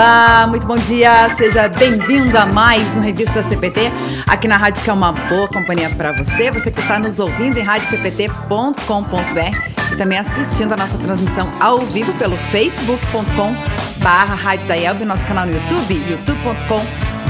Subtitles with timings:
[0.00, 3.92] Olá, muito bom dia, seja bem-vindo a mais um Revista CPT,
[4.26, 7.58] aqui na rádio que é uma boa companhia para você, você que está nos ouvindo
[7.58, 13.54] em radiocpt.com.br e também assistindo a nossa transmissão ao vivo pelo facebook.com
[13.98, 16.80] barra Rádio da Elbe, nosso canal no YouTube, youtube.com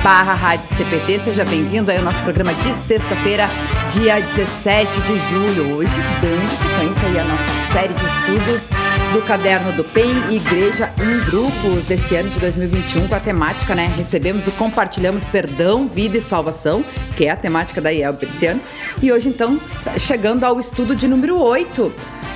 [0.00, 1.18] barra Rádio CPT.
[1.25, 3.46] Seja bem-vindo aí ao nosso programa de sexta-feira,
[3.90, 5.75] dia 17 de julho.
[5.75, 8.71] Hoje, dando sequência aí à nossa série de estudos
[9.13, 13.93] do Caderno do PEN Igreja em Grupos desse ano de 2021 com a temática, né?
[13.96, 16.85] Recebemos e compartilhamos perdão, vida e salvação,
[17.17, 18.61] que é a temática da IELB esse ano.
[19.03, 19.61] E hoje, então,
[19.99, 21.93] chegando ao estudo de número 8,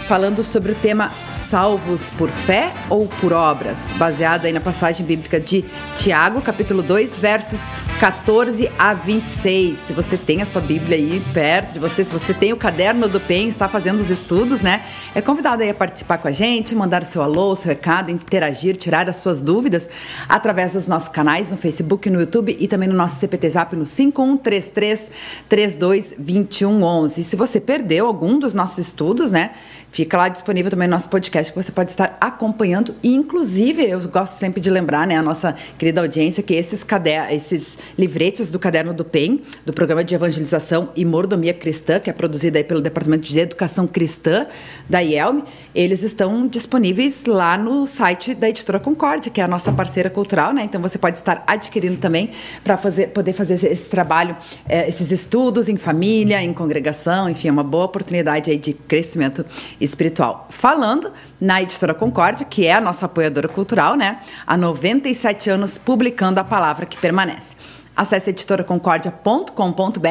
[0.09, 5.39] falando sobre o tema salvos por fé ou por obras, baseado aí na passagem bíblica
[5.39, 5.65] de
[5.97, 7.61] Tiago, capítulo 2, versos
[8.01, 9.79] 14 a 26.
[9.87, 13.09] Se você tem a sua Bíblia aí perto de você, se você tem o caderno
[13.09, 14.83] do PEN, está fazendo os estudos, né?
[15.15, 18.77] É convidado aí a participar com a gente, mandar o seu alô, seu recado, interagir,
[18.77, 19.91] tirar as suas dúvidas
[20.29, 23.85] através dos nossos canais no Facebook, no YouTube e também no nosso CPT Zap no
[23.85, 25.11] 5133
[25.49, 27.21] 32 2111.
[27.21, 29.51] E se você perdeu algum dos nossos estudos, né?
[29.95, 32.97] Fica lá disponível também no nosso podcast que você pode estar acompanhando.
[33.01, 37.33] E, inclusive, eu gosto sempre de lembrar, né, a nossa querida audiência, que esses, cader
[37.33, 42.13] esses livretes do Caderno do PEN, do Programa de Evangelização e Mordomia Cristã, que é
[42.13, 44.49] produzido aí pelo Departamento de Educação Cristã
[44.91, 49.71] da IELM, eles estão disponíveis lá no site da Editora Concórdia, que é a nossa
[49.71, 50.65] parceira cultural, né?
[50.65, 52.31] Então você pode estar adquirindo também
[52.65, 54.37] para fazer, poder fazer esse trabalho,
[54.69, 59.47] eh, esses estudos em família, em congregação, enfim, é uma boa oportunidade aí de crescimento
[59.85, 60.47] espiritual.
[60.51, 64.21] Falando na Editora Concórdia, que é a nossa apoiadora cultural, né?
[64.47, 67.57] Há 97 anos publicando a palavra que permanece.
[67.97, 70.09] Acesse editoraconcordia.com.br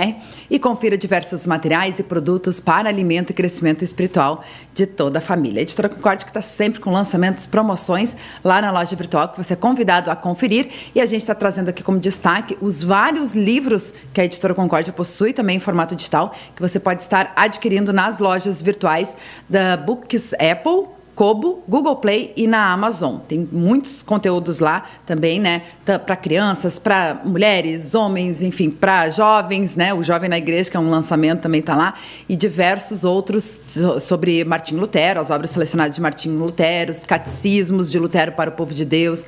[0.50, 4.42] e confira diversos materiais e produtos para alimento e crescimento espiritual
[4.74, 5.60] de toda a família.
[5.60, 9.52] A Editora Concórdia que está sempre com lançamentos, promoções lá na loja virtual que você
[9.54, 10.70] é convidado a conferir.
[10.96, 14.94] E a gente está trazendo aqui como destaque os vários livros que a Editora Concórdia
[14.94, 19.18] possui também em formato digital que você pode estar adquirindo nas lojas virtuais
[19.50, 23.18] da Books Apple Kobo, Google Play e na Amazon.
[23.28, 25.62] Tem muitos conteúdos lá também, né?
[26.06, 29.94] Para crianças, para mulheres, homens, enfim, para jovens, né?
[29.94, 31.94] O Jovem na Igreja, que é um lançamento, também está lá.
[32.28, 38.00] E diversos outros sobre Martinho Lutero, as obras selecionadas de Martinho Lutero, os catecismos de
[38.00, 39.26] Lutero para o povo de Deus.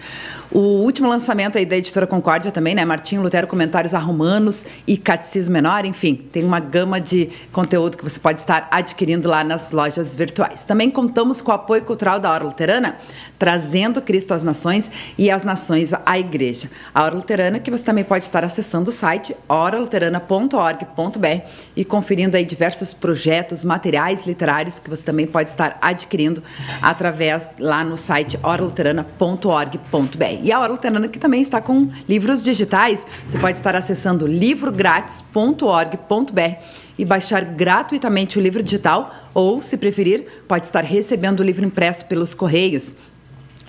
[0.51, 2.83] O último lançamento aí da editora Concórdia também, né?
[2.83, 5.85] Martinho Lutero, comentários a Romanos e Catecismo Menor.
[5.85, 10.63] Enfim, tem uma gama de conteúdo que você pode estar adquirindo lá nas lojas virtuais.
[10.63, 12.97] Também contamos com o apoio apoio cultural da Hora Luterana,
[13.37, 16.69] trazendo Cristo às nações e as nações à igreja.
[16.93, 21.41] A Hora Luterana, que você também pode estar acessando o site horaluterana.org.br
[21.75, 26.41] e conferindo aí diversos projetos, materiais literários que você também pode estar adquirindo
[26.81, 30.39] através lá no site horaluterana.org.br.
[30.41, 36.84] E a Hora Luterana que também está com livros digitais, você pode estar acessando livrográtis.org.br
[36.97, 42.05] e baixar gratuitamente o livro digital ou, se preferir, pode estar recebendo o livro impresso
[42.05, 42.95] pelos correios.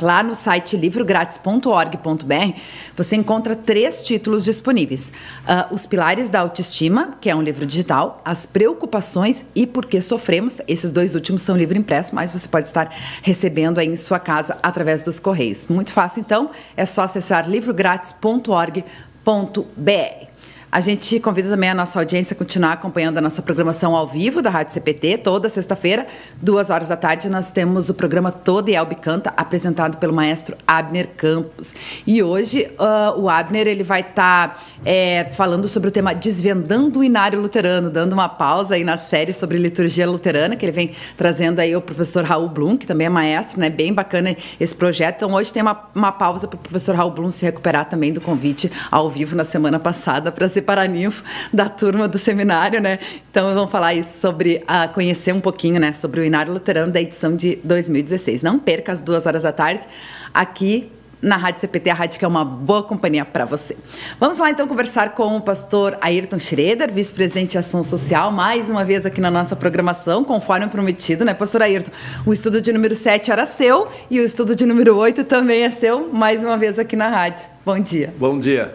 [0.00, 2.60] Lá no site livrográtis.org.br
[2.94, 5.10] você encontra três títulos disponíveis:
[5.44, 9.98] uh, Os Pilares da Autoestima, que é um livro digital, As Preocupações e Por que
[10.02, 10.60] Sofremos.
[10.68, 14.58] Esses dois últimos são livro impresso, mas você pode estar recebendo aí em sua casa
[14.62, 15.66] através dos correios.
[15.66, 20.35] Muito fácil, então, é só acessar livrográtis.org.br.
[20.70, 24.42] A gente convida também a nossa audiência a continuar acompanhando a nossa programação ao vivo
[24.42, 25.18] da Rádio CPT.
[25.18, 26.06] Toda sexta-feira,
[26.42, 30.56] duas horas da tarde, nós temos o programa Todo e Elbe Canta, apresentado pelo maestro
[30.66, 31.74] Abner Campos.
[32.06, 36.98] E hoje uh, o Abner ele vai estar tá, é, falando sobre o tema Desvendando
[36.98, 40.90] o Inário Luterano, dando uma pausa aí na série sobre liturgia luterana, que ele vem
[41.16, 43.70] trazendo aí o professor Raul Blum, que também é maestro, né?
[43.70, 45.16] Bem bacana esse projeto.
[45.16, 48.20] Então hoje tem uma, uma pausa para o professor Raul Blum se recuperar também do
[48.20, 51.22] convite ao vivo na semana passada para se paraninfo
[51.52, 52.98] da turma do seminário, né?
[53.30, 57.00] Então vamos falar isso sobre uh, conhecer um pouquinho, né, sobre o Inário Luterano da
[57.00, 58.42] edição de 2016.
[58.42, 59.86] Não perca as duas horas da tarde
[60.32, 63.76] aqui na Rádio CPT, a rádio que é uma boa companhia para você.
[64.20, 68.84] Vamos lá então conversar com o pastor Ayrton Schroeder, vice-presidente de Ação Social, mais uma
[68.84, 71.90] vez aqui na nossa programação, conforme prometido, né, pastor Ayrton?
[72.24, 75.70] O estudo de número 7 era seu e o estudo de número 8 também é
[75.70, 77.46] seu, mais uma vez aqui na rádio.
[77.64, 78.14] Bom dia.
[78.18, 78.72] Bom dia.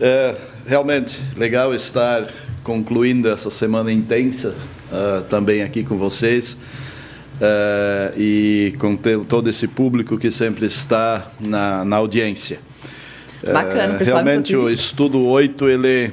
[0.00, 0.36] É,
[0.66, 2.28] realmente legal estar
[2.64, 4.54] concluindo essa semana intensa
[4.90, 6.54] uh, também aqui com vocês
[7.40, 12.58] uh, e com todo esse público que sempre está na, na audiência.
[13.44, 14.24] Bacana, uh, pessoal.
[14.24, 14.72] Realmente inclusive.
[14.72, 16.10] o estudo 8 ele,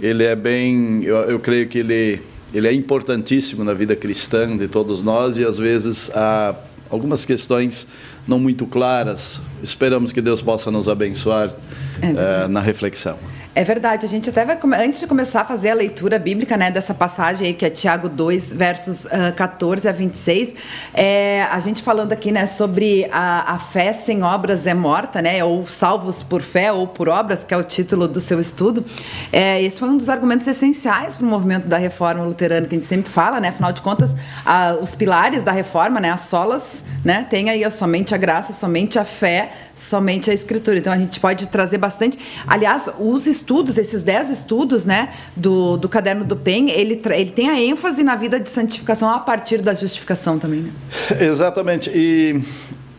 [0.00, 2.18] ele é bem, eu, eu creio que ele,
[2.54, 6.54] ele é importantíssimo na vida cristã de todos nós e às vezes a,
[6.88, 7.86] algumas questões
[8.26, 9.42] não muito claras.
[9.62, 11.52] Esperamos que Deus possa nos abençoar
[12.00, 13.18] é na reflexão.
[13.60, 16.70] É verdade, a gente até vai, antes de começar a fazer a leitura bíblica, né,
[16.70, 20.54] dessa passagem aí, que é Tiago 2, versos uh, 14 a 26,
[20.94, 25.44] é, a gente falando aqui, né, sobre a, a, fé sem obras é morta, né,
[25.44, 28.82] ou salvos por fé ou por obras, que é o título do seu estudo,
[29.30, 32.78] é, esse foi um dos argumentos essenciais para o movimento da reforma luterana, que a
[32.78, 36.82] gente sempre fala, né, afinal de contas, a, os pilares da reforma, né, as solas,
[37.04, 40.78] né, tem aí somente a graça, somente a fé, somente a escritura.
[40.78, 42.18] Então a gente pode trazer bastante.
[42.46, 47.48] Aliás, os estudos, esses dez estudos, né, do, do caderno do PEN, ele, ele tem
[47.48, 50.60] a ênfase na vida de santificação a partir da justificação também.
[50.60, 50.70] Né?
[51.20, 51.90] Exatamente.
[51.92, 52.42] E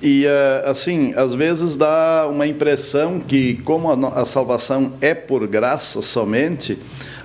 [0.03, 5.45] e eh, assim, às vezes dá uma impressão que, como a, a, salvação é por
[5.45, 6.79] graça somente,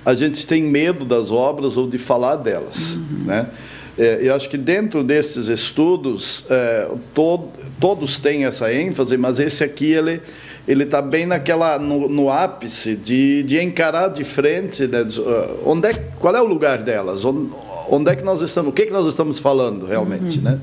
[0.05, 2.93] a gente tem medo das obras ou de falar delas.
[2.93, 3.25] Uhum.
[3.25, 3.47] Né?
[3.97, 7.49] É, eu acho que dentro desses estudos, é, todo,
[7.79, 10.21] todos têm essa ênfase, mas esse aqui ele
[10.67, 15.87] ele está bem naquela no, no, ápice de, de encarar de frente né, uh, onde
[15.87, 17.23] é, qual é o lugar delas?
[17.23, 17.49] Onde,
[17.89, 18.71] onde é que nós estamos?
[18.71, 20.43] O que, é que nós estamos falando realmente uhum.
[20.43, 20.59] né?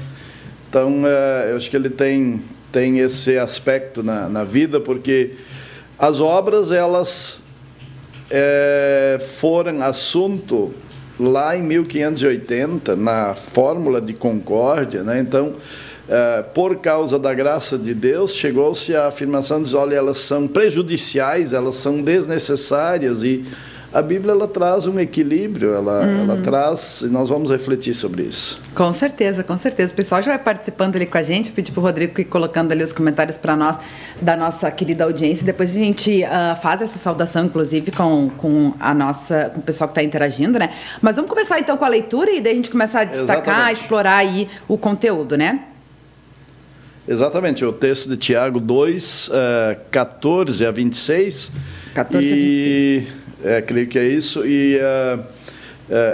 [0.68, 5.32] Então uh, eu acho que ele tem tem esse aspecto na, na vida porque
[5.98, 7.40] as obras elas
[8.30, 10.74] é, foram assunto
[11.18, 15.20] lá em 1580, na fórmula de concórdia, né?
[15.20, 15.54] então,
[16.08, 21.52] é, por causa da graça de Deus, chegou-se à afirmação de olha, elas são prejudiciais,
[21.52, 23.44] elas são desnecessárias e
[23.94, 26.22] a Bíblia ela traz um equilíbrio, ela, uhum.
[26.22, 28.60] ela traz, e nós vamos refletir sobre isso.
[28.74, 29.92] Com certeza, com certeza.
[29.92, 32.72] O pessoal já vai participando ali com a gente, pedir para o Rodrigo ir colocando
[32.72, 33.78] ali os comentários para nós,
[34.20, 35.46] da nossa querida audiência.
[35.46, 39.86] Depois a gente uh, faz essa saudação, inclusive, com, com, a nossa, com o pessoal
[39.86, 40.74] que está interagindo, né?
[41.00, 43.68] Mas vamos começar então com a leitura e daí a gente começar a destacar, Exatamente.
[43.68, 45.60] a explorar aí o conteúdo, né?
[47.06, 49.32] Exatamente, o texto de Tiago 2, uh,
[49.92, 51.52] 14 a 26.
[51.94, 52.32] 14 e...
[52.32, 52.34] a
[53.04, 54.44] 26 é, creio que é isso.
[54.46, 55.24] E uh, uh,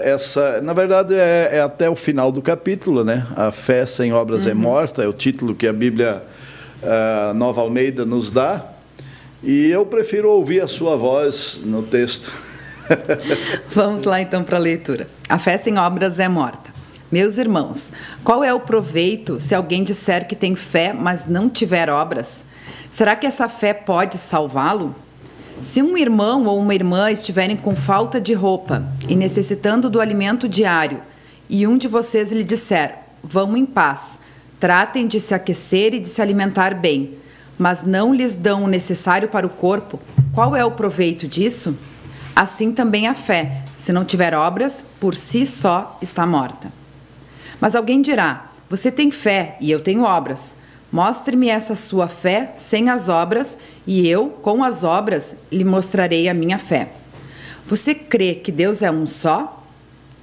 [0.02, 3.26] essa, na verdade, é, é, até o final do capítulo, né?
[3.36, 4.58] A fé sem obras é uhum.
[4.58, 6.22] é morta, é o título que a Bíblia
[6.82, 8.64] uh, Nova Almeida nos dá.
[9.42, 12.30] E eu prefiro ouvir a sua voz no texto.
[13.70, 15.08] Vamos lá então para a leitura.
[15.28, 16.70] A fé sem obras é morta.
[17.10, 17.90] Meus irmãos,
[18.22, 22.44] qual é o proveito se alguém disser que tem fé, mas não tiver obras?
[22.92, 24.94] Será que essa fé pode salvá-lo?
[25.62, 30.48] Se um irmão ou uma irmã estiverem com falta de roupa e necessitando do alimento
[30.48, 31.02] diário,
[31.50, 34.18] e um de vocês lhe disser: Vão em paz,
[34.58, 37.18] tratem de se aquecer e de se alimentar bem,
[37.58, 40.00] mas não lhes dão o necessário para o corpo,
[40.32, 41.76] qual é o proveito disso?
[42.34, 46.72] Assim também a fé, se não tiver obras, por si só está morta.
[47.60, 50.54] Mas alguém dirá: Você tem fé e eu tenho obras.
[50.92, 56.34] Mostre-me essa sua fé sem as obras, e eu, com as obras, lhe mostrarei a
[56.34, 56.88] minha fé.
[57.66, 59.64] Você crê que Deus é um só?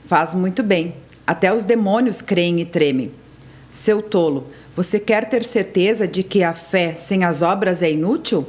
[0.07, 0.95] Faz muito bem.
[1.25, 3.11] Até os demônios creem e tremem.
[3.71, 8.45] Seu tolo, você quer ter certeza de que a fé sem as obras é inútil?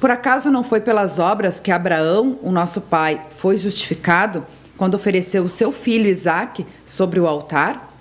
[0.00, 4.44] Por acaso não foi pelas obras que Abraão, o nosso pai, foi justificado
[4.76, 7.93] quando ofereceu o seu filho Isaque sobre o altar?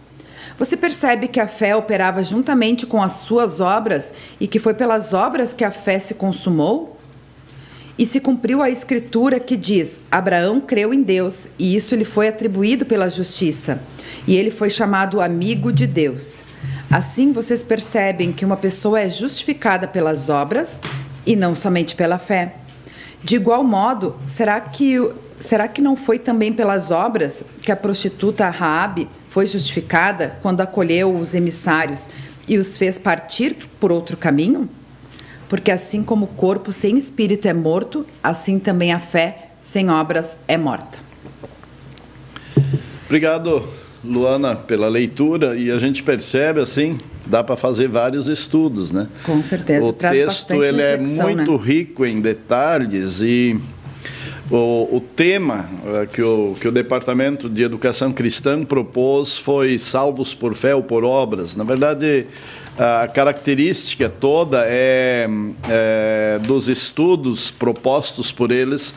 [0.57, 5.13] Você percebe que a fé operava juntamente com as suas obras e que foi pelas
[5.13, 6.97] obras que a fé se consumou?
[7.97, 12.27] E se cumpriu a escritura que diz: Abraão creu em Deus e isso lhe foi
[12.27, 13.81] atribuído pela justiça,
[14.27, 16.43] e ele foi chamado amigo de Deus.
[16.89, 20.79] Assim vocês percebem que uma pessoa é justificada pelas obras
[21.25, 22.55] e não somente pela fé.
[23.23, 24.97] De igual modo, será que,
[25.39, 31.17] será que não foi também pelas obras que a prostituta Raabe foi justificada quando acolheu
[31.17, 32.07] os emissários
[32.47, 34.69] e os fez partir por outro caminho?
[35.49, 40.37] Porque assim como o corpo sem espírito é morto, assim também a fé sem obras
[40.47, 40.99] é morta.
[43.07, 43.67] Obrigado,
[44.05, 49.07] Luana, pela leitura e a gente percebe assim, dá para fazer vários estudos, né?
[49.23, 49.83] Com certeza.
[49.83, 51.63] O Traz texto ele é muito né?
[51.63, 53.59] rico em detalhes e
[54.51, 60.33] o, o tema uh, que o, que o Departamento de Educação Cristã propôs foi salvos
[60.33, 61.55] por fé ou por obras.
[61.55, 62.27] Na verdade,
[62.77, 65.27] a característica toda é,
[65.69, 68.93] é dos estudos propostos por eles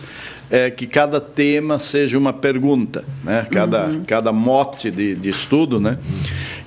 [0.51, 3.47] é que cada tema seja uma pergunta, né?
[3.51, 4.05] cada, uhum.
[4.07, 5.81] cada mote de, de estudo.
[5.81, 5.99] Né?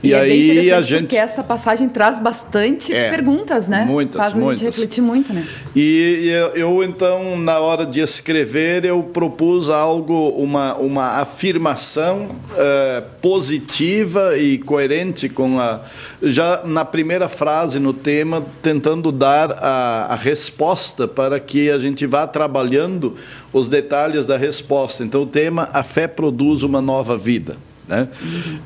[0.02, 3.84] E, e é aí a gente porque essa passagem traz bastante é, perguntas, né?
[3.86, 4.50] Muitas, Faz muitas.
[4.50, 5.46] a gente refletir muito, né?
[5.76, 14.38] E eu, então na hora de escrever eu propus algo, uma uma afirmação uh, positiva
[14.38, 15.82] e coerente com a
[16.22, 22.06] já na primeira frase no tema tentando dar a, a resposta para que a gente
[22.06, 23.16] vá trabalhando
[23.52, 25.04] os detalhes da resposta.
[25.04, 27.58] Então o tema a fé produz uma nova vida.
[27.90, 28.08] Né?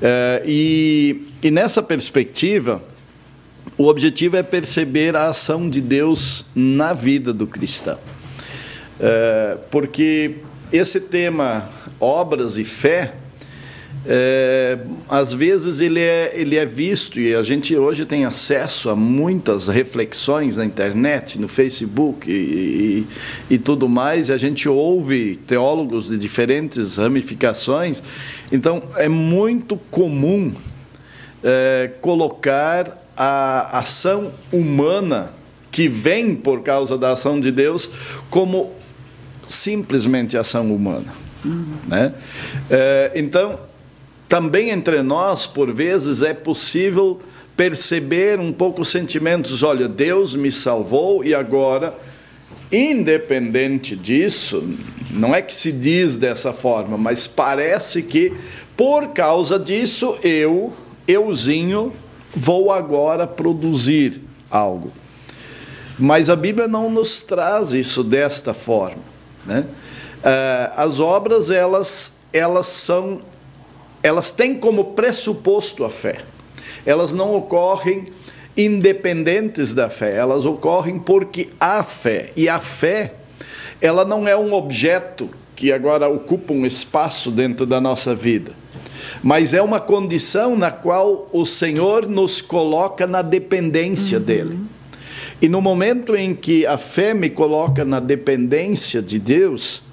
[0.02, 2.84] É, e, e nessa perspectiva,
[3.78, 7.98] o objetivo é perceber a ação de Deus na vida do cristão.
[9.00, 10.36] É, porque
[10.72, 13.14] esse tema, obras e fé,
[14.06, 18.96] é, às vezes ele é, ele é visto, e a gente hoje tem acesso a
[18.96, 23.06] muitas reflexões na internet, no Facebook e,
[23.50, 28.04] e, e tudo mais, e a gente ouve teólogos de diferentes ramificações,
[28.52, 30.54] então é muito comum
[31.42, 35.32] é, colocar a ação humana
[35.72, 37.90] que vem por causa da ação de Deus
[38.30, 38.72] como
[39.48, 41.14] simplesmente ação humana.
[41.44, 41.66] Uhum.
[41.88, 42.14] Né?
[42.70, 43.60] É, então,
[44.34, 47.20] também entre nós, por vezes, é possível
[47.56, 51.96] perceber um pouco os sentimentos: olha, Deus me salvou e agora,
[52.72, 54.68] independente disso,
[55.12, 58.34] não é que se diz dessa forma, mas parece que
[58.76, 60.74] por causa disso eu,
[61.08, 61.94] euzinho,
[62.36, 64.92] vou agora produzir algo.
[66.00, 69.04] Mas a Bíblia não nos traz isso desta forma.
[69.46, 69.64] Né?
[70.24, 73.22] Eh, as obras, elas, elas são
[74.04, 76.18] elas têm como pressuposto a fé.
[76.86, 78.04] Elas não ocorrem
[78.56, 82.32] independentes da fé, elas ocorrem porque há fé.
[82.36, 83.14] E a fé,
[83.82, 88.52] ela não é um objeto que agora ocupa um espaço dentro da nossa vida,
[89.24, 94.24] mas é uma condição na qual o Senhor nos coloca na dependência uhum.
[94.24, 94.60] dele.
[95.42, 99.84] E no momento em que a fé me coloca na dependência de Deus,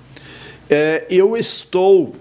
[0.68, 2.14] é, eu estou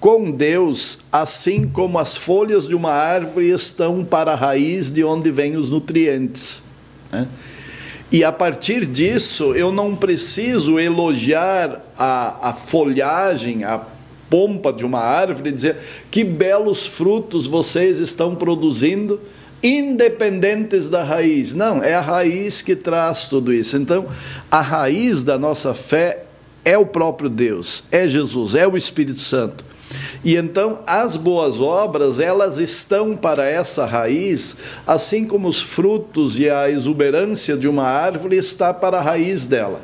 [0.00, 5.30] com Deus, assim como as folhas de uma árvore estão para a raiz de onde
[5.30, 6.62] vêm os nutrientes.
[7.12, 7.28] Né?
[8.10, 13.82] E a partir disso, eu não preciso elogiar a, a folhagem, a
[14.30, 15.76] pompa de uma árvore e dizer
[16.10, 19.20] que belos frutos vocês estão produzindo,
[19.62, 21.54] independentes da raiz.
[21.54, 23.76] Não, é a raiz que traz tudo isso.
[23.76, 24.06] Então,
[24.50, 26.24] a raiz da nossa fé
[26.64, 29.69] é o próprio Deus, é Jesus, é o Espírito Santo.
[30.24, 36.48] E então as boas obras, elas estão para essa raiz, assim como os frutos e
[36.48, 39.80] a exuberância de uma árvore está para a raiz dela.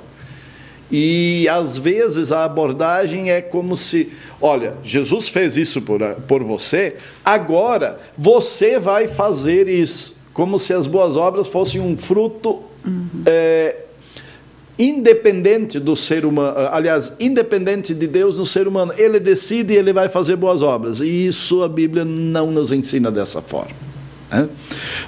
[0.91, 6.97] E às vezes a abordagem é como se, olha, Jesus fez isso por, por você,
[7.25, 10.15] agora você vai fazer isso.
[10.33, 13.23] Como se as boas obras fossem um fruto uhum.
[13.25, 13.77] é,
[14.79, 19.93] independente do ser humano, aliás, independente de Deus no ser humano, ele decide e ele
[19.93, 21.01] vai fazer boas obras.
[21.01, 23.87] E isso a Bíblia não nos ensina dessa forma.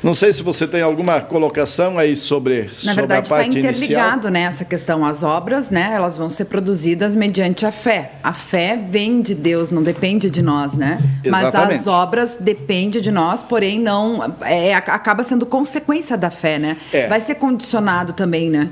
[0.03, 3.71] Não sei se você tem alguma colocação aí sobre, Na sobre verdade, a parte está
[3.71, 5.05] interligado né, essa questão.
[5.05, 8.13] As obras, né, elas vão ser produzidas mediante a fé.
[8.23, 10.99] A fé vem de Deus, não depende de nós, né?
[11.25, 11.57] Exatamente.
[11.57, 16.77] Mas as obras dependem de nós, porém não é, acaba sendo consequência da fé, né?
[16.93, 17.09] É.
[17.09, 18.71] Vai ser condicionado também, né?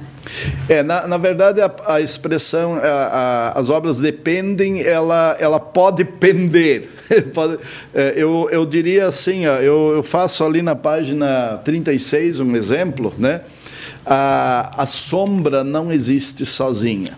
[0.69, 6.05] É, na, na verdade, a, a expressão a, a, as obras dependem, ela, ela pode
[6.05, 6.89] pender.
[7.33, 7.59] pode,
[7.95, 13.15] é, eu, eu diria assim, ó, eu, eu faço ali na página 36 um exemplo,
[13.19, 13.41] né?
[14.05, 17.17] A, a sombra não existe sozinha.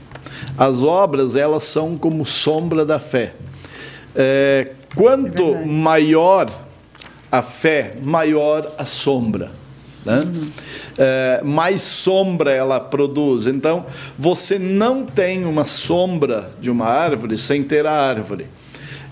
[0.56, 3.34] As obras, elas são como sombra da fé.
[4.14, 6.50] É, quanto é maior
[7.30, 9.50] a fé, maior a sombra.
[10.04, 10.24] Né?
[10.98, 13.46] É, mais sombra ela produz.
[13.46, 13.86] Então,
[14.18, 18.46] você não tem uma sombra de uma árvore sem ter a árvore.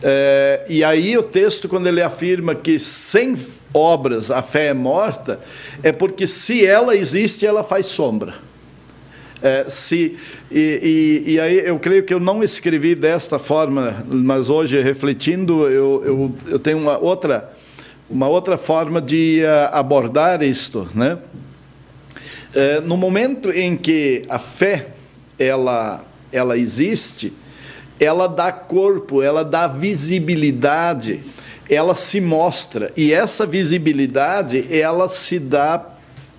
[0.02, 3.36] É, e aí o texto, quando ele afirma que sem
[3.72, 5.40] obras a fé é morta,
[5.82, 8.34] é porque se ela existe, ela faz sombra.
[9.42, 10.16] É, se,
[10.50, 15.68] e, e, e, aí eu creio que eu não escrevi desta forma, mas hoje refletindo,
[15.68, 17.52] eu, eu, eu tenho uma outra
[18.08, 21.18] uma outra forma de uh, abordar isto, né?
[22.56, 24.88] Uh, no momento em que a fé
[25.38, 27.32] ela ela existe,
[28.00, 31.20] ela dá corpo, ela dá visibilidade,
[31.68, 35.82] ela se mostra e essa visibilidade ela se dá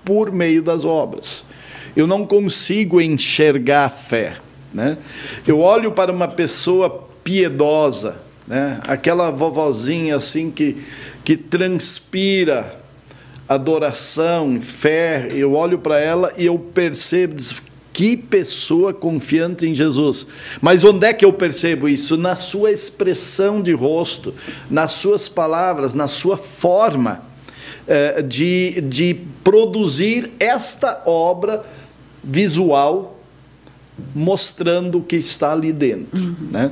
[0.04, 1.44] por meio das obras.
[1.96, 4.38] Eu não consigo enxergar a fé,
[4.74, 4.98] né?
[5.48, 8.80] Eu olho para uma pessoa piedosa, né?
[8.88, 10.78] Aquela vovozinha assim que,
[11.26, 12.77] que transpira
[13.48, 15.28] adoração, fé.
[15.32, 17.36] Eu olho para ela e eu percebo,
[17.98, 20.28] que pessoa confiante em Jesus.
[20.62, 22.16] Mas onde é que eu percebo isso?
[22.16, 24.36] Na sua expressão de rosto,
[24.70, 27.24] nas suas palavras, na sua forma
[27.88, 31.66] eh, de, de produzir esta obra
[32.24, 33.17] visual
[34.14, 36.20] mostrando o que está ali dentro.
[36.20, 36.36] Uhum.
[36.52, 36.72] Né?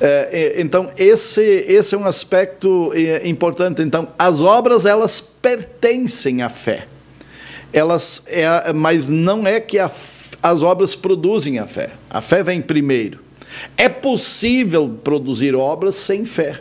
[0.00, 3.82] É, então, esse, esse é um aspecto é, importante.
[3.82, 6.86] Então, as obras, elas pertencem à fé.
[7.72, 9.90] Elas, é, mas não é que a,
[10.42, 11.90] as obras produzem a fé.
[12.08, 13.20] A fé vem primeiro.
[13.76, 16.60] É possível produzir obras sem fé.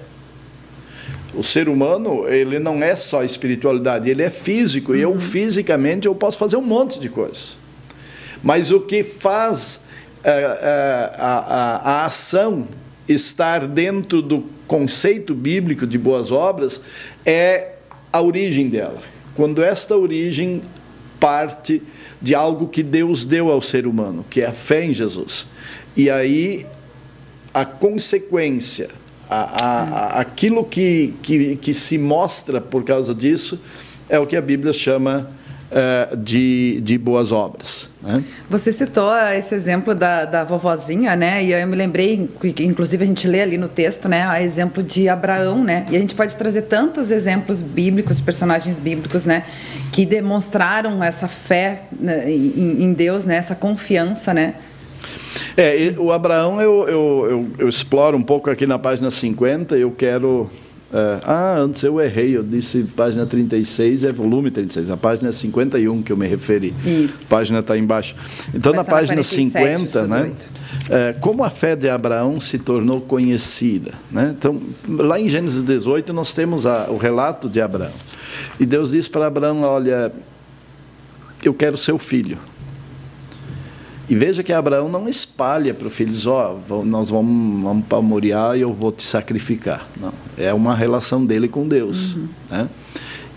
[1.33, 4.91] O ser humano, ele não é só espiritualidade, ele é físico.
[4.91, 4.97] Uhum.
[4.97, 7.57] E eu, fisicamente, eu posso fazer um monte de coisas.
[8.43, 9.81] Mas o que faz
[10.23, 12.67] a, é, é, a, a, a ação
[13.07, 16.81] estar dentro do conceito bíblico de boas obras
[17.25, 17.73] é
[18.11, 18.99] a origem dela.
[19.35, 20.61] Quando esta origem
[21.19, 21.81] parte
[22.21, 25.47] de algo que Deus deu ao ser humano, que é a fé em Jesus.
[25.95, 26.65] E aí
[27.53, 28.89] a consequência,
[29.29, 33.59] a, a, aquilo que, que, que se mostra por causa disso,
[34.09, 35.31] é o que a Bíblia chama
[35.71, 37.89] uh, de, de boas obras.
[38.01, 38.23] Né?
[38.49, 41.43] Você citou esse exemplo da, da vovozinha, né?
[41.43, 44.23] E eu me lembrei, inclusive a gente lê ali no texto, né?
[44.23, 45.85] A exemplo de Abraão, né?
[45.89, 49.45] E a gente pode trazer tantos exemplos bíblicos, personagens bíblicos, né?
[49.91, 53.37] Que demonstraram essa fé né, em, em Deus, né?
[53.37, 54.55] Essa confiança, né?
[55.55, 59.91] É, o Abraão eu, eu, eu, eu, exploro um pouco aqui na página 50, eu
[59.91, 60.49] quero
[60.93, 65.31] é, ah, antes eu errei, eu disse página 36, é volume 36, a página é
[65.31, 66.73] 51 que eu me referi.
[66.85, 67.25] Isso.
[67.25, 68.15] A página está embaixo.
[68.53, 70.31] Então, na página 47, 50, né?
[70.89, 73.91] É, como a fé de Abraão se tornou conhecida.
[74.11, 74.35] Né?
[74.37, 77.91] Então, lá em Gênesis 18, nós temos a, o relato de Abraão.
[78.59, 80.11] E Deus diz para Abraão: Olha,
[81.43, 82.37] eu quero seu filho.
[84.11, 88.01] E veja que Abraão não espalha para o filho, ó, oh, nós vamos, vamos para
[88.01, 89.87] Moriá e eu vou te sacrificar.
[90.01, 92.15] Não, é uma relação dele com Deus.
[92.15, 92.27] Uhum.
[92.49, 92.69] Né?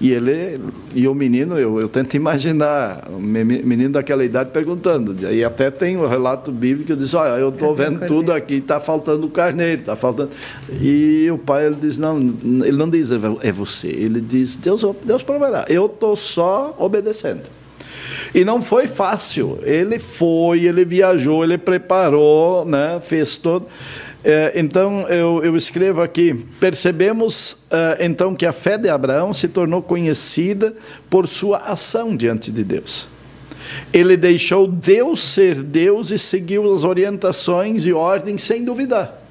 [0.01, 0.59] E ele
[0.93, 5.17] e o menino, eu, eu tento imaginar o menino daquela idade perguntando.
[5.31, 8.81] E até tem o relato bíblico que diz: Olha, eu estou vendo tudo aqui, está
[8.81, 10.31] faltando o carneiro, está faltando.
[10.81, 15.23] E o pai ele diz: Não, ele não diz é você, ele diz: Deus, Deus
[15.23, 15.67] proverá.
[15.69, 17.43] Eu estou só obedecendo.
[18.33, 19.59] E não foi fácil.
[19.63, 23.67] Ele foi, ele viajou, ele preparou, né, fez todo.
[24.23, 29.49] É, então, eu, eu, escrevo aqui: percebemos é, então que a fé de Abraão se
[29.49, 30.75] tornou conhecida
[31.11, 33.07] por sua ação diante de Deus.
[33.93, 39.23] Ele deixou Deus ser Deus e seguiu as orientações e ordens sem duvidar.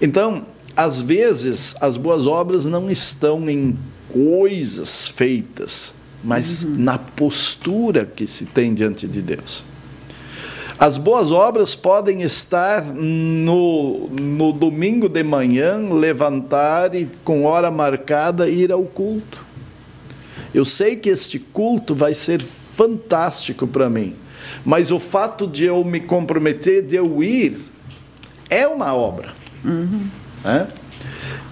[0.00, 0.44] Então,
[0.76, 3.76] às vezes, as boas obras não estão em
[4.12, 6.74] coisas feitas, mas uhum.
[6.78, 9.64] na postura que se tem diante de Deus.
[10.78, 18.46] As boas obras podem estar no, no domingo de manhã, levantar e, com hora marcada,
[18.46, 19.44] ir ao culto.
[20.52, 24.14] Eu sei que este culto vai ser fantástico para mim,
[24.64, 27.58] mas o fato de eu me comprometer, de eu ir,
[28.50, 29.30] é uma obra.
[29.64, 30.08] Uhum.
[30.44, 30.66] É?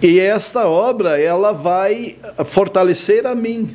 [0.03, 3.73] E esta obra, ela vai fortalecer a mim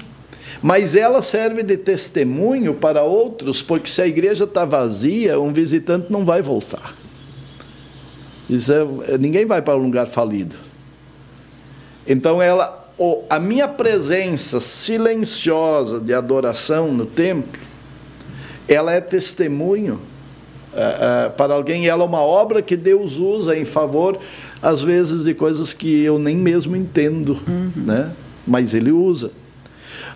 [0.61, 6.11] mas ela serve de testemunho para outros, porque se a igreja está vazia, um visitante
[6.11, 6.95] não vai voltar.
[9.07, 10.55] É, ninguém vai para um lugar falido.
[12.05, 12.89] Então, ela,
[13.29, 17.59] a minha presença silenciosa de adoração no templo,
[18.67, 19.99] ela é testemunho
[20.73, 24.17] é, é, para alguém, ela é uma obra que Deus usa em favor,
[24.61, 27.71] às vezes, de coisas que eu nem mesmo entendo, uhum.
[27.75, 28.11] né?
[28.45, 29.31] mas Ele usa.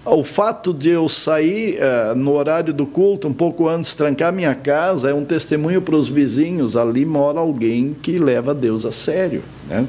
[0.05, 4.53] O fato de eu sair uh, no horário do culto, um pouco antes, trancar minha
[4.53, 6.75] casa, é um testemunho para os vizinhos.
[6.75, 9.41] Ali mora alguém que leva Deus a sério.
[9.69, 9.87] Né?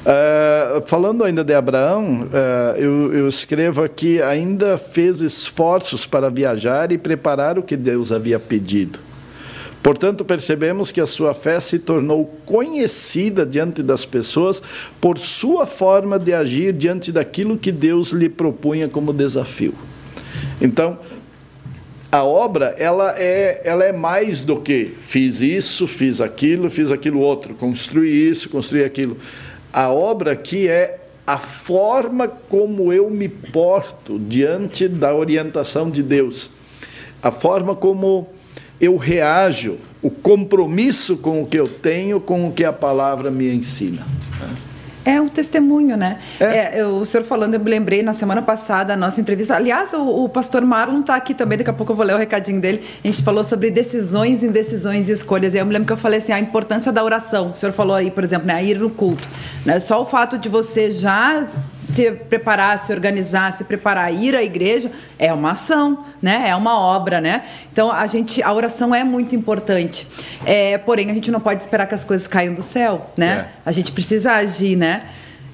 [0.00, 6.90] Uh, falando ainda de Abraão, uh, eu, eu, escrevo aqui: ainda fez esforços para viajar
[6.90, 8.98] e preparar o que Deus havia pedido.
[9.88, 14.62] Portanto, percebemos que a sua fé se tornou conhecida diante das pessoas
[15.00, 19.72] por sua forma de agir diante daquilo que Deus lhe propunha como desafio.
[20.60, 20.98] Então,
[22.12, 27.20] a obra ela é, ela é mais do que fiz isso, fiz aquilo, fiz aquilo
[27.20, 29.16] outro, construí isso, construí aquilo.
[29.72, 36.50] A obra aqui é a forma como eu me porto diante da orientação de Deus,
[37.22, 38.28] a forma como
[38.80, 43.52] eu reajo o compromisso com o que eu tenho, com o que a palavra me
[43.52, 44.06] ensina.
[45.08, 46.18] É um testemunho, né?
[46.38, 46.80] É.
[46.80, 49.56] É, o senhor falando, eu me lembrei na semana passada, a nossa entrevista.
[49.56, 52.18] Aliás, o, o pastor Marlon está aqui também, daqui a pouco eu vou ler o
[52.18, 52.84] recadinho dele.
[53.02, 55.54] A gente falou sobre decisões, indecisões e escolhas.
[55.54, 57.52] E eu me lembro que eu falei assim: a importância da oração.
[57.52, 59.26] O senhor falou aí, por exemplo, né, ir no culto.
[59.64, 59.80] Né?
[59.80, 64.92] Só o fato de você já se preparar, se organizar, se preparar, ir à igreja,
[65.18, 66.44] é uma ação, né?
[66.48, 67.44] É uma obra, né?
[67.78, 70.04] Então a gente, a oração é muito importante.
[70.44, 73.46] É, porém, a gente não pode esperar que as coisas caiam do céu, né?
[73.46, 73.48] É.
[73.64, 75.04] A gente precisa agir, né?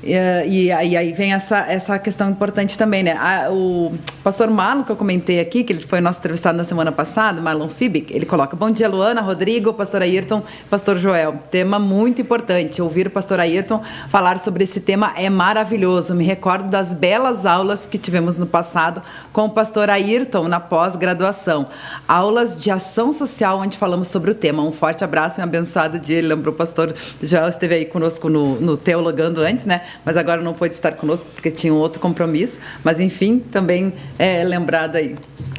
[0.05, 3.17] E, e, aí vem essa, essa questão importante também, né?
[3.51, 7.41] O pastor Marlon, que eu comentei aqui, que ele foi nosso entrevistado na semana passada,
[7.41, 11.39] Marlon Fibic, ele coloca: Bom dia, Luana, Rodrigo, pastor Ayrton, pastor Joel.
[11.51, 12.83] Tema muito importante.
[12.83, 16.15] Ouvir o pastor Ayrton falar sobre esse tema é maravilhoso.
[16.15, 21.67] Me recordo das belas aulas que tivemos no passado com o pastor Ayrton na pós-graduação.
[22.07, 24.63] Aulas de ação social, onde falamos sobre o tema.
[24.63, 26.19] Um forte abraço e um abençoado dia.
[26.19, 29.83] Ele lembrou o pastor Joel esteve aí conosco no, no Teologando antes, né?
[30.05, 32.59] Mas agora não pôde estar conosco porque tinha um outro compromisso.
[32.83, 35.17] Mas, enfim, também é lembrado aí.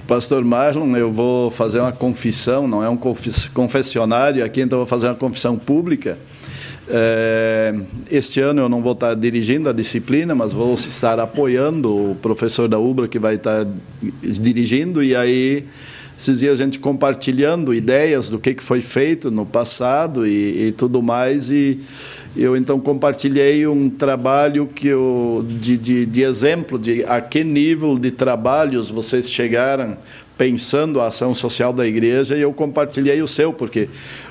[0.07, 2.97] Pastor Marlon, eu vou fazer uma confissão, não é um
[3.53, 6.17] confessionário aqui, então vou fazer uma confissão pública.
[6.87, 7.73] É,
[8.11, 12.67] este ano eu não vou estar dirigindo a disciplina, mas vou estar apoiando o professor
[12.67, 13.65] da UBRA que vai estar
[14.21, 15.65] dirigindo, e aí
[16.17, 20.71] esses dias a gente compartilhando ideias do que, que foi feito no passado e, e
[20.71, 21.79] tudo mais, e
[22.35, 27.97] eu então compartilhei um trabalho que eu, de, de, de exemplo de a que nível
[27.97, 29.97] de trabalhos vocês chegaram
[30.37, 33.87] pensando a ação social da igreja e eu compartilhei o seu, porque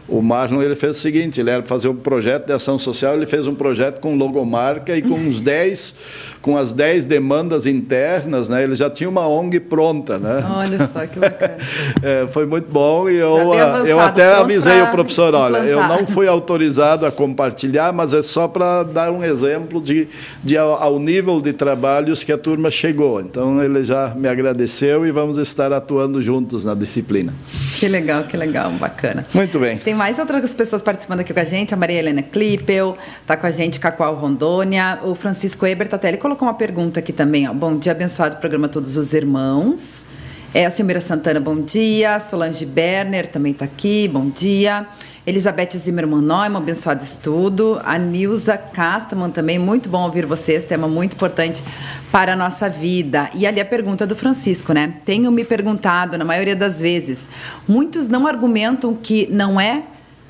[0.07, 3.27] o Marlon ele fez o seguinte, ele era fazer um projeto de ação social, ele
[3.27, 5.95] fez um projeto com logomarca e com uns 10,
[6.43, 8.63] com as 10 demandas internas, né?
[8.63, 10.45] Ele já tinha uma ONG pronta, né?
[10.51, 11.57] Olha só que bacana.
[12.03, 15.71] é, foi muito bom e eu, avançado, eu até avisei o professor, olha, implantar.
[15.71, 20.07] eu não fui autorizado a compartilhar, mas é só para dar um exemplo de,
[20.43, 23.21] de ao, ao nível de trabalhos que a turma chegou.
[23.21, 27.33] Então ele já me agradeceu e vamos estar atuando juntos na disciplina.
[27.79, 29.25] Que legal, que legal, bacana.
[29.33, 29.79] Muito bem.
[29.79, 31.73] Tem tem mais outras pessoas participando aqui com a gente.
[31.73, 34.99] A Maria Helena Klippel está com a gente, Cacoal Rondônia.
[35.05, 37.49] O Francisco Ebert até ele colocou uma pergunta aqui também.
[37.49, 37.55] Ó.
[37.55, 40.05] Bom dia, abençoado programa Todos os Irmãos.
[40.53, 42.19] É, a Silmeira Santana, bom dia.
[42.19, 44.85] Solange Berner também está aqui, bom dia.
[45.27, 47.81] Elizabeth Zimmermann Neumann, abençoado estudo.
[47.83, 51.65] A Nilza Castaman também, muito bom ouvir vocês, tema muito importante
[52.13, 53.31] para a nossa vida.
[53.35, 54.95] E ali a pergunta do Francisco, né?
[55.05, 57.31] Tenho me perguntado, na maioria das vezes,
[57.67, 59.85] muitos não argumentam que não é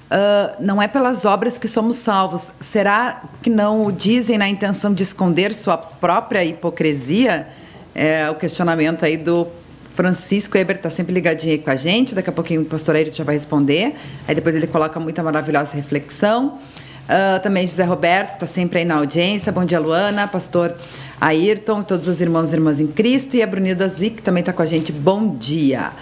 [0.04, 2.52] Uh, não é pelas obras que somos salvos.
[2.60, 7.48] Será que não o dizem na intenção de esconder sua própria hipocrisia?
[7.94, 9.48] É o questionamento aí do
[9.94, 12.14] Francisco Eber está sempre ligadinho aí com a gente.
[12.14, 13.94] Daqui a pouquinho o pastor Ayrton já vai responder.
[14.26, 16.58] Aí depois ele coloca muita maravilhosa reflexão.
[17.04, 19.52] Uh, também José Roberto, que está sempre aí na audiência.
[19.52, 20.26] Bom dia, Luana.
[20.26, 20.74] Pastor
[21.20, 23.36] Ayrton, todos os irmãos e irmãs em Cristo.
[23.36, 24.90] E a Brunilda Zic, que também está com a gente.
[24.90, 25.92] Bom dia.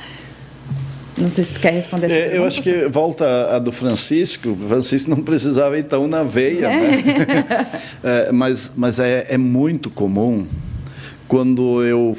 [1.18, 4.57] Não sei se tu quer responder essa é, Eu acho que volta a do Francisco.
[4.68, 6.70] Francisco não precisava ir tão na veia, é.
[6.70, 7.66] né?
[8.02, 10.46] é, mas mas é, é muito comum
[11.33, 12.14] quando eu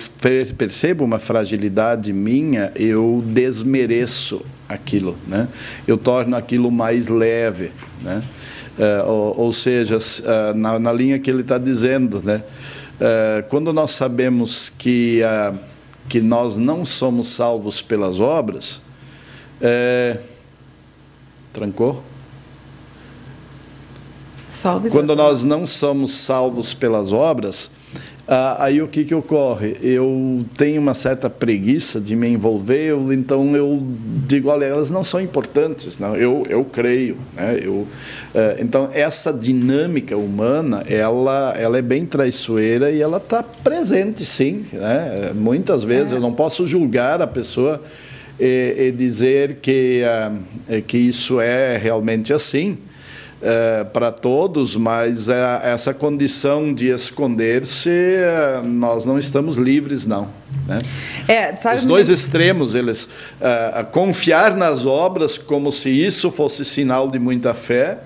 [0.58, 5.48] percebo uma fragilidade minha, eu desmereço aquilo, né?
[5.88, 7.72] Eu torno aquilo mais leve,
[8.02, 8.24] né?
[8.76, 12.42] Uh, ou, ou, seja, uh, na, na, linha que ele está dizendo, né?
[12.96, 15.20] Uh, quando nós sabemos que
[16.10, 18.82] que nós não somos salvos pelas obras,
[21.54, 22.04] trancou.
[24.50, 27.70] Salve quando nós não somos salvos pelas obras,
[28.26, 29.76] ah, aí o que, que ocorre?
[29.82, 33.84] Eu tenho uma certa preguiça de me envolver, eu, então eu
[34.26, 37.18] digo, olha, elas não são importantes, não, eu, eu creio.
[37.36, 37.60] Né?
[37.62, 37.86] Eu,
[38.34, 44.66] eh, então, essa dinâmica humana, ela, ela é bem traiçoeira e ela está presente, sim.
[44.72, 45.34] Né?
[45.36, 46.16] Muitas vezes é.
[46.16, 47.82] eu não posso julgar a pessoa
[48.40, 50.32] e, e dizer que, ah,
[50.88, 52.78] que isso é realmente assim,
[53.44, 60.30] é, para todos, mas é, essa condição de esconder-se, é, nós não estamos livres, não.
[60.66, 60.78] Né?
[61.28, 63.10] É, sabe, Os dois extremos, eles
[63.92, 68.00] confiar nas obras como se isso fosse sinal de muita fé,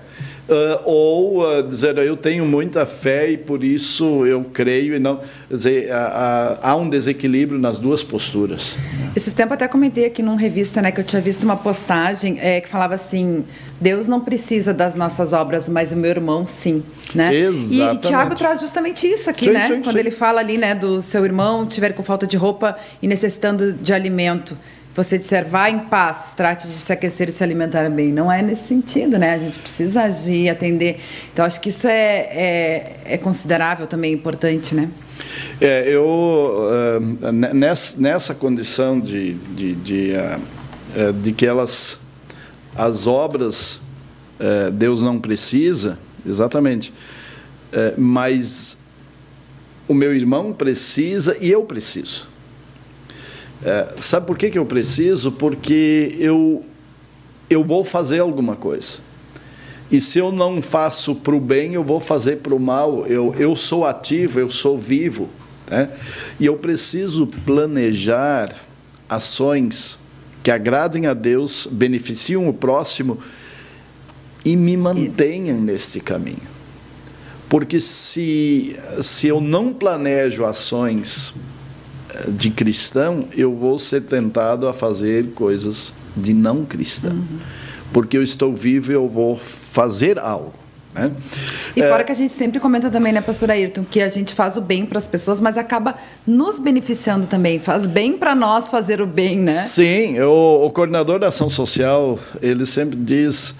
[0.48, 5.20] Uh, ou uh, dizer eu tenho muita fé e por isso eu creio e não
[5.50, 8.74] dizer uh, há um desequilíbrio nas duas posturas
[9.14, 12.62] esse tempo até comentei aqui numa revista né que eu tinha visto uma postagem é,
[12.62, 13.44] que falava assim
[13.78, 16.82] Deus não precisa das nossas obras mas o meu irmão sim
[17.14, 18.06] né Exatamente.
[18.06, 19.98] e Tiago traz justamente isso aqui sim, né sim, quando sim.
[19.98, 23.92] ele fala ali né do seu irmão tiver com falta de roupa e necessitando de
[23.92, 24.56] alimento
[24.98, 28.12] você disser vá em paz, trate de se aquecer e se alimentar bem.
[28.12, 29.34] Não é nesse sentido, né?
[29.34, 31.00] A gente precisa agir, atender.
[31.32, 34.90] Então, acho que isso é, é, é considerável também, importante, né?
[35.60, 40.12] É, eu, uh, nessa, nessa condição de, de, de,
[40.96, 42.00] uh, de que elas,
[42.74, 43.76] as obras,
[44.40, 46.92] uh, Deus não precisa, exatamente,
[47.96, 48.78] mas
[49.86, 52.27] o meu irmão precisa e eu preciso.
[53.62, 55.32] É, sabe por que, que eu preciso?
[55.32, 56.64] Porque eu,
[57.50, 58.98] eu vou fazer alguma coisa.
[59.90, 63.06] E se eu não faço para o bem, eu vou fazer para o mal.
[63.06, 65.28] Eu, eu sou ativo, eu sou vivo.
[65.70, 65.88] Né?
[66.38, 68.54] E eu preciso planejar
[69.08, 69.98] ações
[70.42, 73.18] que agradem a Deus, beneficiam o próximo
[74.44, 76.58] e me mantenham neste caminho.
[77.48, 81.34] Porque se, se eu não planejo ações
[82.26, 87.12] de cristão, eu vou ser tentado a fazer coisas de não cristão.
[87.12, 87.38] Uhum.
[87.92, 90.52] Porque eu estou vivo e eu vou fazer algo.
[90.94, 91.12] Né?
[91.76, 94.34] E fora é, que a gente sempre comenta também, né, pastor Ayrton, que a gente
[94.34, 95.94] faz o bem para as pessoas, mas acaba
[96.26, 97.58] nos beneficiando também.
[97.58, 99.52] Faz bem para nós fazer o bem, né?
[99.52, 103.54] Sim, o, o, coordenador da ação social, ele sempre diz: uh,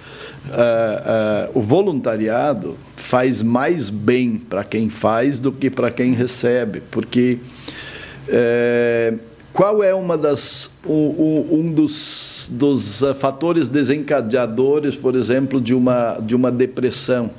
[1.54, 7.38] uh, o voluntariado faz mais bem para quem faz do que para quem recebe, porque
[8.28, 9.14] é,
[9.52, 16.18] qual é uma das, um, um dos, dos eh, fatores desencadeadores, por exemplo, de uma,
[16.20, 17.30] de uma depressão?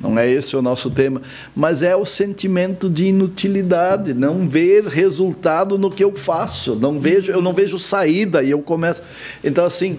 [0.00, 1.20] Não é esse o nosso tema,
[1.54, 7.32] mas é o sentimento de inutilidade, não ver resultado no que eu faço, não vejo,
[7.32, 9.02] eu não vejo saída e eu começo.
[9.42, 9.98] Então assim,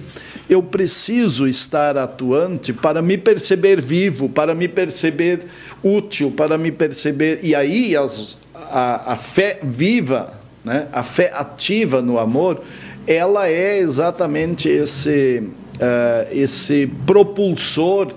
[0.49, 5.45] eu preciso estar atuante para me perceber vivo, para me perceber
[5.83, 8.37] útil, para me perceber e aí as,
[8.71, 10.87] a, a fé viva, né?
[10.91, 12.61] a fé ativa no amor,
[13.07, 15.43] ela é exatamente esse,
[15.75, 18.13] uh, esse propulsor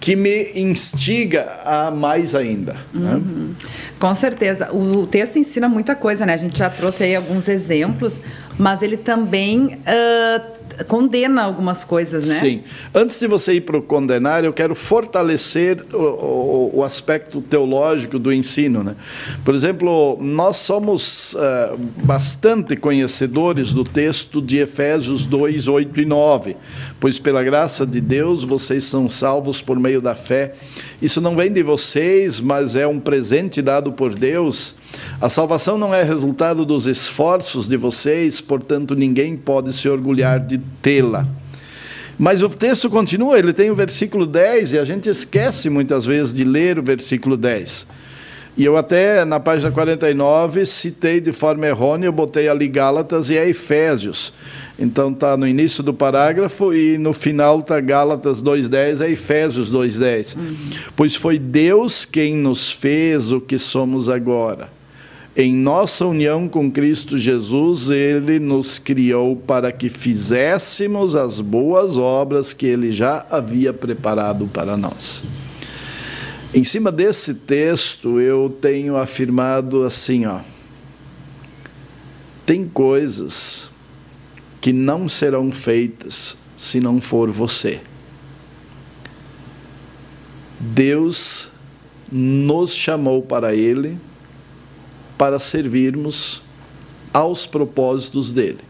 [0.00, 2.76] que me instiga a mais ainda.
[2.92, 3.14] Né?
[3.14, 3.20] Uhum.
[3.20, 3.54] Né?
[3.98, 4.70] Com certeza.
[4.70, 6.34] O texto ensina muita coisa, né?
[6.34, 8.20] A gente já trouxe aí alguns exemplos,
[8.58, 10.53] mas ele também uh,
[10.88, 12.40] condena algumas coisas, né?
[12.40, 12.62] Sim.
[12.94, 18.18] Antes de você ir para o condenar, eu quero fortalecer o, o, o, aspecto teológico
[18.18, 18.94] do ensino, né?
[19.44, 26.56] Por exemplo, nós somos uh, bastante conhecedores do texto de Efésios 2, 8 e 9.
[26.98, 30.54] Pois pela graça de Deus vocês são salvos por meio da fé.
[31.00, 34.74] Isso não vem de vocês, mas é um presente dado por Deus
[35.20, 40.58] a salvação não é resultado dos esforços de vocês, portanto, ninguém pode se orgulhar de
[40.82, 41.26] tê-la.
[42.18, 46.32] Mas o texto continua, ele tem o versículo 10 e a gente esquece muitas vezes
[46.32, 47.86] de ler o versículo 10.
[48.56, 53.36] E eu até na página 49 citei de forma errônea, eu botei ali Gálatas e
[53.36, 54.32] é Efésios.
[54.78, 60.36] Então está no início do parágrafo e no final está Gálatas 2:10, é Efésios 2:10.
[60.36, 60.56] Uhum.
[60.94, 64.68] Pois foi Deus quem nos fez o que somos agora
[65.36, 72.52] em nossa união com Cristo Jesus, Ele nos criou para que fizéssemos as boas obras
[72.52, 75.24] que Ele já havia preparado para nós.
[76.54, 80.38] Em cima desse texto, eu tenho afirmado assim, ó.
[82.46, 83.68] Tem coisas
[84.60, 87.80] que não serão feitas se não for você.
[90.60, 91.48] Deus
[92.12, 93.98] nos chamou para Ele
[95.16, 96.42] para servirmos
[97.12, 98.60] aos propósitos dele.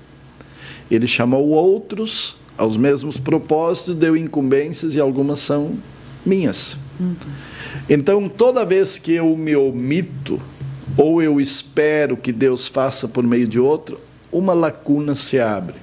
[0.90, 5.78] Ele chamou outros aos mesmos propósitos, deu incumbências e algumas são
[6.24, 6.76] minhas.
[7.88, 10.40] Então, toda vez que eu me omito
[10.96, 13.98] ou eu espero que Deus faça por meio de outro,
[14.30, 15.76] uma lacuna se abre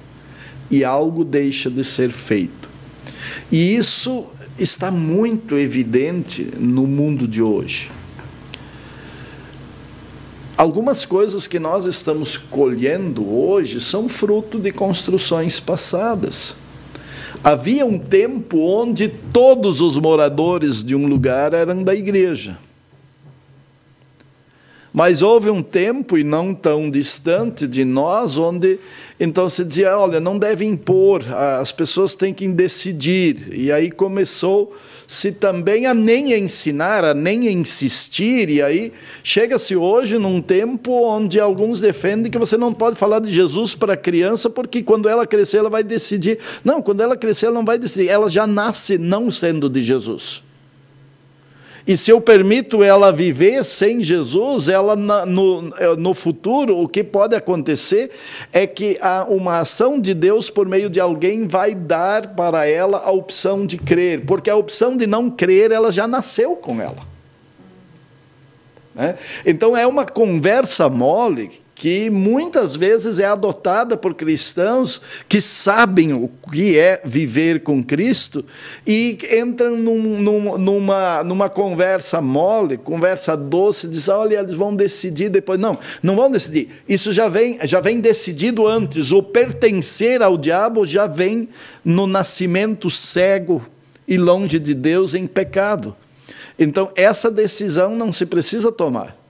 [0.70, 2.70] e algo deixa de ser feito.
[3.50, 4.26] E isso
[4.58, 7.90] está muito evidente no mundo de hoje.
[10.62, 16.54] Algumas coisas que nós estamos colhendo hoje são fruto de construções passadas.
[17.42, 22.60] Havia um tempo onde todos os moradores de um lugar eram da igreja.
[24.92, 28.78] Mas houve um tempo, e não tão distante de nós, onde
[29.18, 33.48] então se dizia: olha, não deve impor, as pessoas têm que decidir.
[33.52, 38.50] E aí começou-se também a nem ensinar, a nem insistir.
[38.50, 38.92] E aí
[39.24, 43.94] chega-se hoje num tempo onde alguns defendem que você não pode falar de Jesus para
[43.94, 46.38] a criança, porque quando ela crescer, ela vai decidir.
[46.62, 50.42] Não, quando ela crescer, ela não vai decidir, ela já nasce não sendo de Jesus.
[51.86, 57.02] E se eu permito ela viver sem Jesus, ela no, é, no futuro, o que
[57.02, 58.10] pode acontecer
[58.52, 63.10] é que uma ação de Deus por meio de alguém vai dar para ela a
[63.10, 67.12] opção de crer, porque a opção de não crer, ela já nasceu com ela.
[68.94, 69.16] Né?
[69.44, 76.30] Então é uma conversa mole que muitas vezes é adotada por cristãos que sabem o
[76.52, 78.44] que é viver com Cristo
[78.86, 85.28] e entram num, num, numa, numa conversa mole, conversa doce, diz, olha, eles vão decidir
[85.28, 85.58] depois.
[85.58, 86.68] Não, não vão decidir.
[86.88, 89.10] Isso já vem, já vem decidido antes.
[89.10, 91.48] O pertencer ao diabo já vem
[91.84, 93.60] no nascimento cego
[94.06, 95.96] e longe de Deus em pecado.
[96.56, 99.20] Então, essa decisão não se precisa tomar.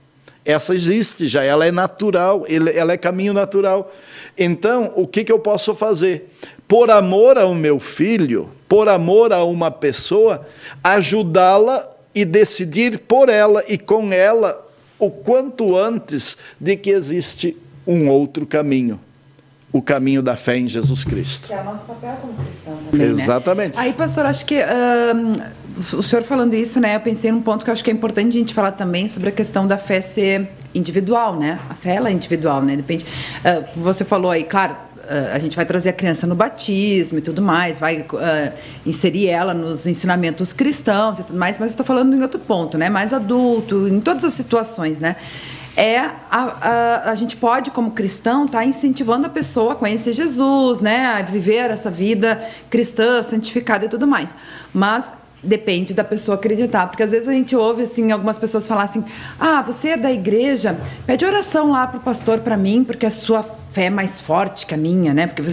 [0.45, 3.91] Essa existe já, ela é natural, ela é caminho natural.
[4.37, 6.29] Então, o que, que eu posso fazer?
[6.67, 10.45] Por amor ao meu filho, por amor a uma pessoa,
[10.83, 14.67] ajudá-la e decidir por ela e com ela
[14.99, 18.99] o quanto antes de que existe um outro caminho
[19.73, 21.47] o caminho da fé em Jesus Cristo.
[21.47, 23.11] Que é o nosso papel como cristão também, né?
[23.11, 23.75] Exatamente.
[23.75, 23.81] Né?
[23.81, 24.59] Aí, pastor, acho que
[25.93, 28.29] o senhor falando isso, né, eu pensei num ponto que eu acho que é importante
[28.35, 31.59] a gente falar também sobre a questão da fé ser individual, né?
[31.69, 32.75] A fé ela é individual, né?
[32.75, 33.05] Depende.
[33.05, 37.21] Uh, você falou aí, claro, uh, a gente vai trazer a criança no batismo e
[37.21, 38.53] tudo mais, vai uh,
[38.85, 42.89] inserir ela nos ensinamentos cristãos e tudo mais, mas estou falando em outro ponto, né?
[42.89, 45.15] Mais adulto, em todas as situações, né?
[45.75, 50.13] é a, a, a gente pode, como cristão, estar tá incentivando a pessoa a conhecer
[50.13, 54.35] Jesus, né, a viver essa vida cristã, santificada e tudo mais.
[54.71, 58.83] Mas depende da pessoa acreditar, porque às vezes a gente ouve assim algumas pessoas falar
[58.83, 59.03] assim:
[59.39, 63.43] "Ah, você é da igreja, pede oração lá pro pastor para mim, porque a sua
[63.43, 65.27] fé é mais forte que a minha, né?
[65.27, 65.43] Porque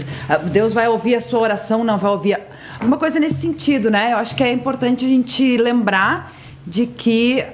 [0.52, 2.38] Deus vai ouvir a sua oração, não vai ouvir
[2.80, 4.12] uma coisa nesse sentido, né?
[4.12, 6.32] Eu acho que é importante a gente lembrar
[6.66, 7.44] de que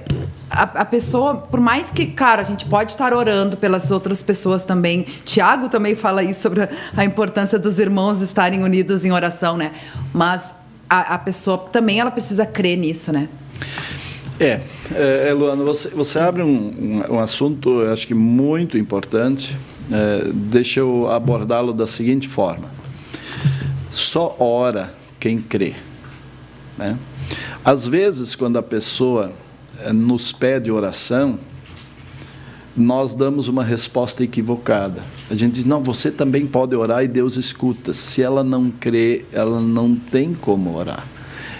[0.49, 4.63] a, a, pessoa, por mais que, cara, a gente pode estar orando pelas outras pessoas
[4.63, 5.05] também.
[5.25, 9.71] Tiago também fala isso sobre a, a importância dos irmãos estarem unidos em oração, né?
[10.13, 10.53] Mas
[10.89, 13.27] a, a pessoa também ela precisa crer nisso, né?
[14.39, 14.61] É,
[14.93, 19.57] é, é Luana, você, você abre um, um, assunto, eu acho que muito importante.
[19.91, 22.69] É, deixa eu abordá-lo da seguinte forma:
[23.89, 25.73] só ora quem crê.
[26.77, 26.97] Né?
[27.65, 29.33] Às vezes, quando a pessoa
[29.79, 31.39] eh, nos pede oração,
[32.77, 35.03] nós damos uma resposta equivocada.
[35.29, 37.93] A gente diz: não, você também pode orar e Deus escuta.
[37.93, 41.05] Se ela não crê, ela não tem como orar.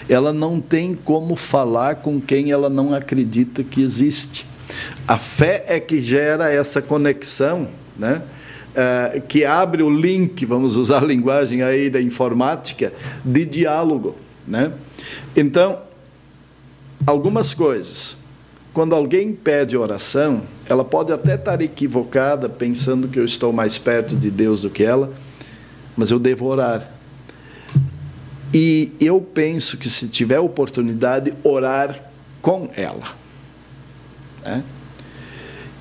[0.08, 4.46] Ela não tem como falar com quem ela não acredita que existe.
[5.06, 8.22] A fé é que gera essa conexão, né?
[8.74, 12.92] É, que abre o link, vamos usar a linguagem aí da informática,
[13.24, 14.14] de diálogo.
[14.46, 14.70] Né?
[15.34, 15.80] Então,
[17.04, 18.16] algumas coisas.
[18.72, 24.14] Quando alguém pede oração, ela pode até estar equivocada, pensando que eu estou mais perto
[24.14, 25.12] de Deus do que ela,
[25.96, 26.88] mas eu devo orar.
[28.52, 32.02] E eu penso que se tiver oportunidade, orar
[32.40, 33.04] com ela.
[34.44, 34.62] Né?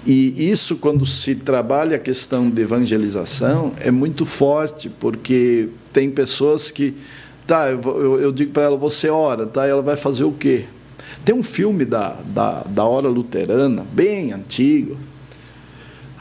[0.06, 6.72] E isso, quando se trabalha a questão de evangelização, é muito forte, porque tem pessoas
[6.72, 6.96] que.
[7.46, 9.66] Tá, eu, eu digo para ela, você ora, tá?
[9.66, 10.66] Ela vai fazer o quê?
[11.28, 14.96] Tem um filme da, da, da hora luterana, bem antigo.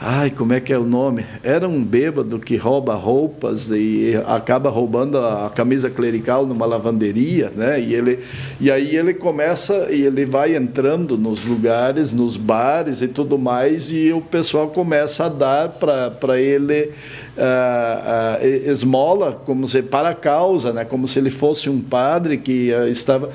[0.00, 1.24] Ai, como é que é o nome?
[1.44, 7.80] Era um bêbado que rouba roupas e acaba roubando a camisa clerical numa lavanderia, né?
[7.80, 8.18] E, ele,
[8.60, 13.92] e aí ele começa e ele vai entrando nos lugares, nos bares e tudo mais,
[13.92, 16.90] e o pessoal começa a dar para ele
[17.38, 20.84] uh, uh, esmola, como se para a causa, né?
[20.84, 23.30] Como se ele fosse um padre que uh, estava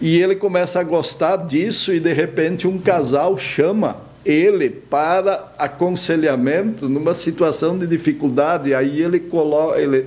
[0.00, 6.88] e ele começa a gostar disso e de repente um casal chama ele para aconselhamento
[6.88, 8.74] numa situação de dificuldade.
[8.74, 10.06] Aí ele coloca, ele,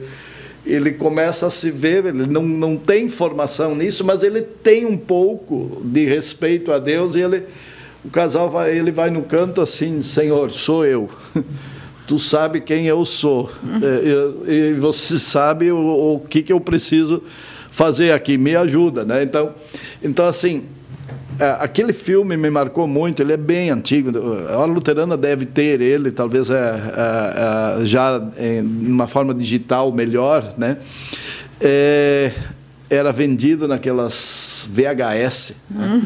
[0.65, 4.97] ele começa a se ver, ele não, não tem formação nisso, mas ele tem um
[4.97, 7.43] pouco de respeito a Deus e ele,
[8.03, 11.09] o casal vai, ele vai no canto assim, Senhor, sou eu.
[12.05, 14.45] Tu sabe quem eu sou uhum.
[14.45, 17.23] e, você sabe o, o que, que eu preciso
[17.73, 19.23] fazer aqui, me ajuda, né?
[19.23, 19.51] Então,
[20.01, 20.63] então assim,
[21.39, 24.11] é, aquele filme me marcou muito, ele é bem antigo,
[24.47, 29.91] a Hora Luterana deve ter ele, talvez é, é, é já em uma forma digital
[29.91, 30.77] melhor, né?
[31.59, 32.31] É,
[32.91, 36.03] era vendido naquelas VHS, né?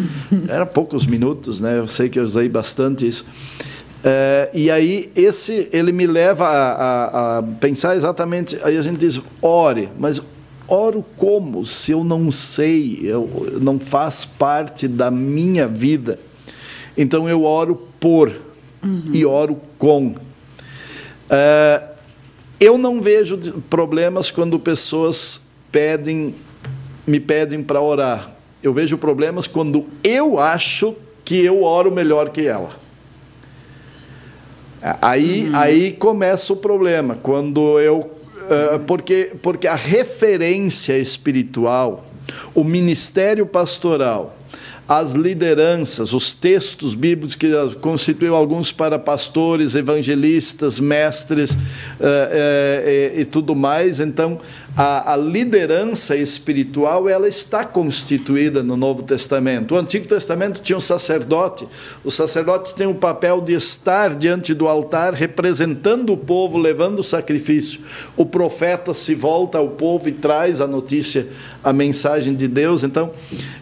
[0.48, 1.80] era poucos minutos, né?
[1.80, 3.26] Eu sei que eu usei bastante isso.
[4.06, 8.58] É, e aí esse ele me leva a, a, a, pensar exatamente.
[8.64, 10.22] Aí a gente diz ore, mas
[10.68, 16.20] oro como se eu não sei, eu, não faz parte da minha vida.
[16.98, 18.34] Então eu oro por
[18.84, 19.12] uhum.
[19.14, 20.08] e oro com.
[21.30, 21.98] Uh,
[22.60, 23.38] eu não vejo
[23.70, 25.42] problemas quando pessoas
[25.72, 26.34] pedem,
[27.06, 28.32] me pedem para orar.
[28.64, 32.72] Eu vejo problemas quando eu acho que eu oro melhor que ela.
[35.02, 35.56] Aí, uhum.
[35.56, 37.16] aí começa o problema.
[37.16, 38.17] Quando eu.
[38.48, 42.06] Uh, porque, porque a referência espiritual,
[42.56, 44.38] o ministério pastoral,
[44.88, 53.26] as lideranças, os textos bíblicos que constituem alguns para pastores, evangelistas, mestres uh, uh, e
[53.26, 54.00] tudo mais.
[54.00, 54.40] Então,
[54.78, 59.74] a, a, liderança espiritual ela está constituída no Novo Testamento.
[59.74, 61.68] O Antigo Testamento tinha um sacerdote.
[62.04, 67.04] O sacerdote tem o papel de estar diante do altar, representando o povo, levando o
[67.04, 67.82] sacrifício.
[68.16, 71.28] O profeta se volta ao povo e traz a notícia,
[71.64, 72.84] a mensagem de Deus.
[72.84, 73.12] Então,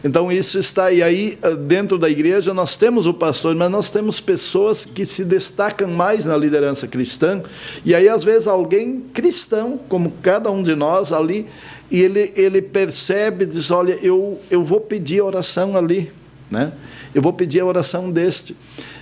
[0.03, 3.89] então isso está e aí eh, dentro da igreja nós temos o pastor, mas nós
[3.89, 7.41] temos pessoas que se destacam mais na liderança cristã.
[7.85, 11.47] E aí às vezes alguém cristão, como cada um de nós ali,
[11.89, 16.11] e ele, ele percebe, diz, olha, eu, eu vou pedir a oração ali,
[16.49, 16.71] né?
[17.13, 18.55] eu vou pedir a oração deste.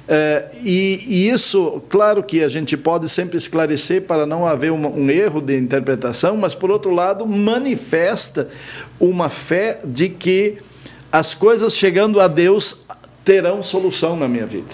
[0.08, 4.90] É, e, e, isso, claro que a gente pode sempre esclarecer para não haver uma,
[4.90, 8.50] um erro de interpretação, mas, por outro lado, manifesta
[9.00, 10.58] uma fé de que
[11.12, 12.82] as coisas chegando a Deus
[13.24, 14.68] terão solução na minha vida.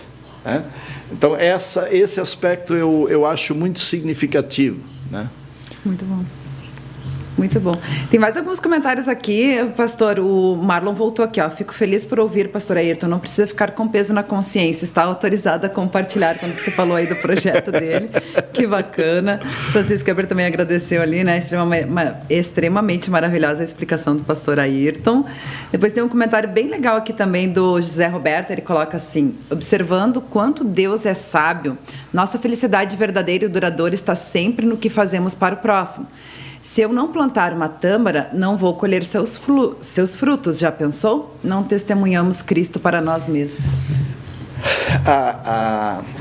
[0.43, 0.65] Né?
[1.11, 4.79] Então, essa, esse aspecto eu, eu acho muito significativo.
[5.11, 5.29] Né?
[5.85, 6.23] Muito bom.
[7.39, 7.79] Muito bom.
[8.11, 10.19] Tem mais alguns comentários aqui, pastor.
[10.19, 11.49] O Marlon voltou aqui, ó.
[11.49, 13.07] Fico feliz por ouvir, pastor Ayrton.
[13.07, 14.83] Não precisa ficar com peso na consciência.
[14.83, 18.09] Está autorizado a compartilhar quando você falou aí do projeto dele.
[18.51, 19.39] que bacana.
[19.71, 21.37] Francisco Weber também agradeceu ali, né?
[21.37, 21.87] Extremamente,
[22.29, 25.23] extremamente maravilhosa a explicação do pastor Ayrton.
[25.71, 28.51] Depois tem um comentário bem legal aqui também do José Roberto.
[28.51, 31.77] Ele coloca assim: observando quanto Deus é sábio,
[32.11, 36.05] nossa felicidade verdadeira e duradoura está sempre no que fazemos para o próximo.
[36.61, 39.39] Se eu não plantar uma tâmara, não vou colher seus,
[39.81, 40.59] seus frutos.
[40.59, 41.35] Já pensou?
[41.43, 43.63] Não testemunhamos Cristo para nós mesmos.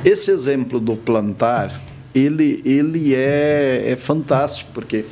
[0.05, 1.80] esse exemplo do plantar,
[2.14, 5.05] ele, ele é, é fantástico, porque,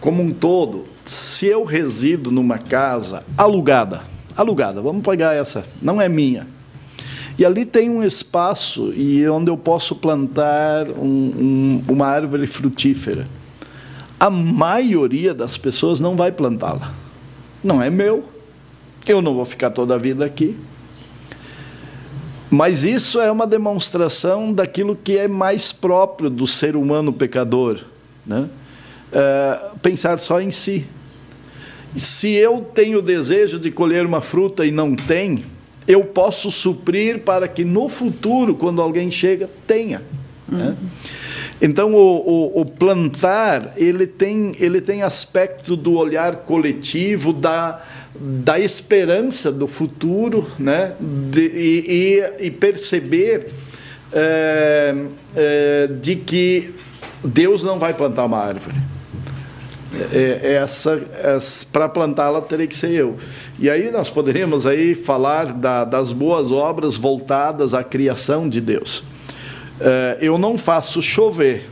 [0.00, 4.02] como um todo, se eu resido numa casa alugada,
[4.36, 6.46] alugada, vamos pegar essa, não é minha,
[7.38, 13.37] e ali tem um espaço e onde eu posso plantar um, um, uma árvore frutífera
[14.18, 16.92] a maioria das pessoas não vai plantá-la.
[17.62, 18.24] Não é meu.
[19.06, 20.56] Eu não vou ficar toda a vida aqui.
[22.50, 27.80] Mas isso é uma demonstração daquilo que é mais próprio do ser humano pecador.
[28.26, 28.48] Né?
[29.12, 30.86] É, pensar só em si.
[31.96, 35.44] Se eu tenho o desejo de colher uma fruta e não tem,
[35.86, 40.02] eu posso suprir para que no futuro, quando alguém chega, tenha.
[40.46, 40.58] Né?
[40.58, 40.58] Uhum.
[40.58, 40.76] Né?
[41.60, 47.82] Então, o, o, o, plantar, ele tem, ele tem aspecto do olhar coletivo, da,
[48.14, 50.92] da esperança do futuro, né?
[51.00, 53.50] De, e, e, perceber
[54.12, 54.94] é,
[55.34, 56.74] é, de que
[57.24, 58.76] Deus não vai plantar uma árvore.
[60.12, 63.16] É, é essa, essa para plantá-la teria que ser eu.
[63.58, 69.02] E aí nós poderíamos aí falar da, das boas obras voltadas à criação de Deus.
[69.80, 71.68] Eh, eu não faço chover.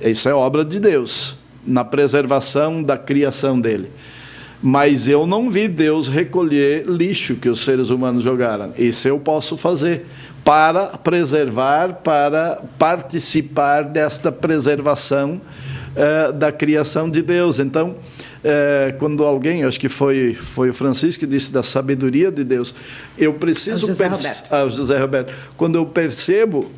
[0.00, 1.36] Isso é obra de Deus,
[1.66, 3.90] na preservação da criação dele.
[4.62, 8.72] Mas eu não vi Deus recolher lixo que os seres humanos jogaram.
[8.76, 10.04] Isso eu posso fazer
[10.44, 15.40] para preservar, para participar desta preservação
[15.96, 17.58] uh, da criação de Deus.
[17.58, 17.94] Então,
[18.44, 22.74] uh, quando alguém, acho que foi, foi o Francisco que disse da sabedoria de Deus,
[23.16, 23.86] eu preciso.
[23.86, 24.48] É José Roberto.
[24.50, 25.34] Ah, José Roberto.
[25.56, 26.70] Quando eu percebo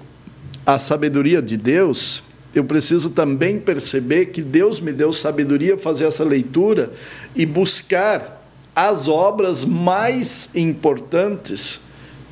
[0.67, 2.23] a sabedoria de Deus,
[2.55, 6.93] eu preciso também perceber que Deus me deu sabedoria fazer essa leitura
[7.35, 8.41] e buscar
[8.75, 11.81] as obras mais importantes,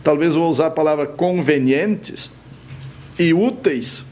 [0.02, 2.30] talvez vou usar a palavra convenientes
[3.18, 4.04] e úteis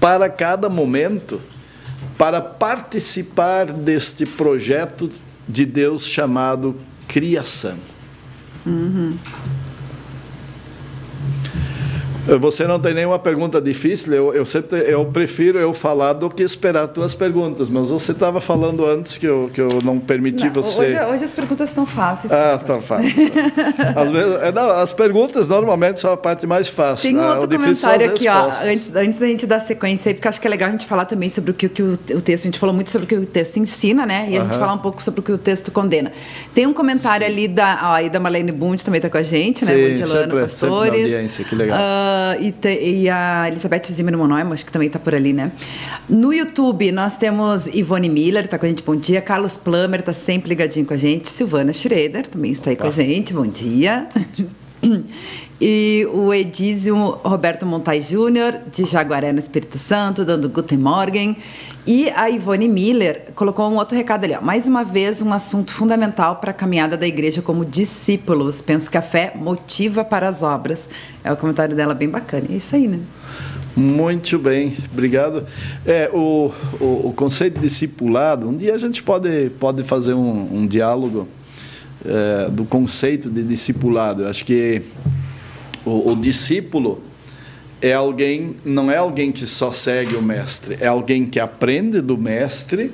[0.00, 1.40] para cada momento,
[2.18, 5.10] para participar deste projeto
[5.48, 6.76] de Deus chamado
[7.08, 7.76] criação.
[8.64, 9.16] Uhum.
[12.40, 14.14] Você não tem nenhuma pergunta difícil.
[14.14, 17.68] Eu, eu sempre eu prefiro eu falar do que esperar tuas perguntas.
[17.68, 20.82] Mas você estava falando antes que eu, que eu não permiti não, você.
[20.82, 22.32] Hoje, hoje, as perguntas estão fáceis.
[22.32, 23.14] Ah, estão fáceis.
[23.96, 27.10] Às vezes, é, não, as perguntas normalmente são a parte mais fácil.
[27.10, 30.28] Tem um ah, outro comentário aqui, ó, antes, antes da gente dar sequência aí, porque
[30.28, 32.44] acho que é legal a gente falar também sobre o que, que o, o, texto.
[32.44, 34.26] A gente falou muito sobre o que o texto ensina, né?
[34.28, 36.12] E a gente falar um pouco sobre o que o texto condena.
[36.54, 37.32] Tem um comentário Sim.
[37.32, 39.72] ali da, ó, aí da Marlene Bund também está com a gente, né?
[39.72, 40.52] Sim, sempre, Pastores.
[40.52, 41.78] sempre na audiência, que legal.
[41.78, 45.52] Uh, e, te, e, a Elizabeth Zimmer Monoimo, acho que também está por ali, né?
[46.08, 49.20] No YouTube, nós temos Ivone Miller, está com a gente, bom dia.
[49.20, 51.30] Carlos Plummer está sempre ligadinho com a gente.
[51.30, 52.84] Silvana Schroeder também está aí tá.
[52.84, 54.08] com a gente, bom dia.
[55.64, 61.36] E o Edísio Roberto Montai Júnior, de Jaguaré, no Espírito Santo, dando Guten Morgen.
[61.86, 64.34] E a Ivone Miller colocou um outro recado ali.
[64.34, 64.40] Ó.
[64.40, 68.60] Mais uma vez, um assunto fundamental para a caminhada da igreja como discípulos.
[68.60, 70.88] Penso que a fé motiva para as obras.
[71.22, 72.46] É o comentário dela bem bacana.
[72.50, 72.98] É isso aí, né?
[73.76, 75.44] Muito bem, obrigado.
[75.86, 76.50] É, o,
[76.80, 81.28] o, o, conceito de discipulado, um dia a gente pode, pode fazer um, um diálogo
[82.04, 84.24] é, do conceito de discipulado.
[84.24, 84.82] Eu acho que
[85.84, 87.02] o, o discípulo
[87.80, 92.16] é alguém, não é alguém que só segue o mestre, é alguém que aprende do
[92.16, 92.92] mestre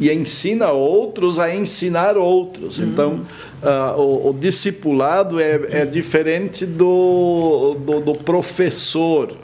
[0.00, 2.78] e ensina outros a ensinar outros.
[2.78, 2.86] Uhum.
[2.86, 3.20] Então,
[3.62, 9.36] uh, o, o, discipulado é, é diferente do, do, do, professor.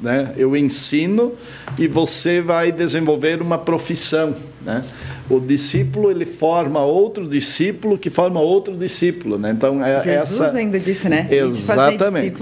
[0.00, 0.34] Né?
[0.36, 1.32] Eu ensino
[1.78, 4.34] e você vai desenvolver uma profissão.
[4.64, 4.84] Né?
[5.28, 9.50] o discípulo ele forma outro discípulo que forma outro discípulo, né?
[9.50, 11.26] Então é Jesus essa ainda disse, né?
[11.30, 12.36] Exatamente.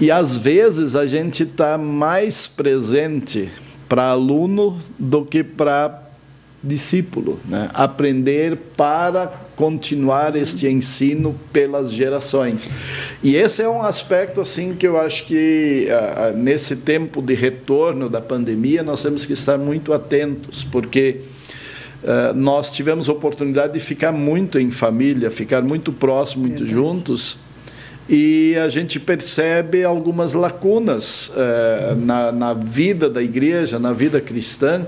[0.00, 3.48] E às vezes a gente está mais presente
[3.88, 6.02] para aluno do que para
[6.62, 7.70] discípulo, né?
[7.72, 12.68] Aprender para continuar este ensino pelas gerações.
[13.22, 18.08] E esse é um aspecto assim que eu acho que uh, nesse tempo de retorno
[18.08, 21.20] da pandemia nós temos que estar muito atentos, porque
[22.34, 26.72] nós tivemos a oportunidade de ficar muito em família, ficar muito próximo, muito Verdade.
[26.72, 27.38] juntos,
[28.12, 34.84] e a gente percebe algumas lacunas uh, na, na, vida da igreja, na vida cristã.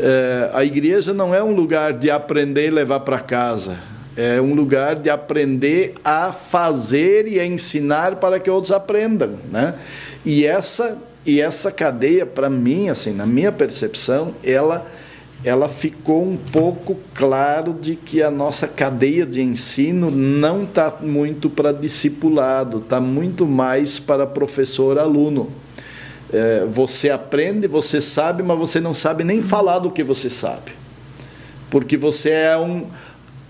[0.00, 3.78] Uh, a igreja não é um lugar de aprender e levar para casa,
[4.16, 9.76] é um lugar de aprender a fazer e a ensinar para que outros aprendam, né?
[10.24, 14.84] E essa e essa cadeia, para mim, assim, na minha percepção, ela
[15.44, 21.48] ela ficou um pouco claro de que a nossa cadeia de ensino não está muito
[21.48, 25.48] para discipulado, está muito mais para professor-aluno.
[26.32, 30.72] É, você aprende, você sabe, mas você não sabe nem falar do que você sabe.
[31.70, 32.86] Porque você é um,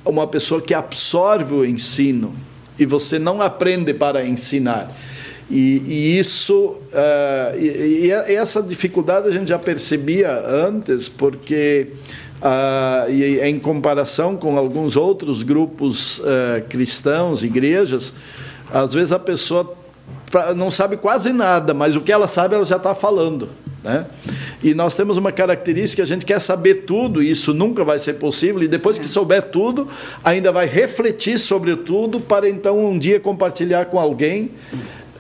[0.05, 2.35] uma pessoa que absorve o ensino
[2.79, 4.93] e você não aprende para ensinar.
[5.51, 11.89] E, e isso, uh, e, e, essa dificuldade a gente já percebia antes, porque
[12.43, 18.13] uh, e, em comparação com alguns outros grupos uh, cristãos, igrejas,
[18.71, 19.75] às vezes a pessoa
[20.55, 23.49] não sabe quase nada, mas o que ela sabe ela já está falando.
[23.83, 24.05] Né?
[24.63, 28.15] E nós temos uma característica, a gente quer saber tudo, e isso nunca vai ser
[28.15, 29.89] possível, e depois que souber tudo,
[30.23, 34.51] ainda vai refletir sobre tudo para então um dia compartilhar com alguém.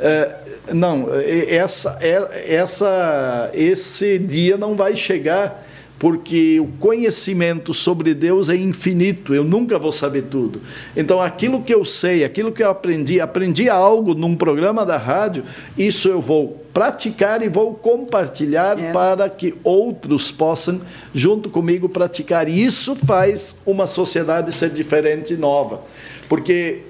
[0.00, 0.36] É,
[0.72, 1.08] não,
[1.48, 5.64] essa, é, essa, esse dia não vai chegar
[5.98, 10.60] porque o conhecimento sobre Deus é infinito, eu nunca vou saber tudo.
[10.96, 15.42] Então, aquilo que eu sei, aquilo que eu aprendi, aprendi algo num programa da rádio,
[15.76, 18.92] isso eu vou praticar e vou compartilhar é.
[18.92, 20.80] para que outros possam,
[21.12, 22.48] junto comigo, praticar.
[22.48, 25.80] E isso faz uma sociedade ser diferente e nova,
[26.28, 26.82] porque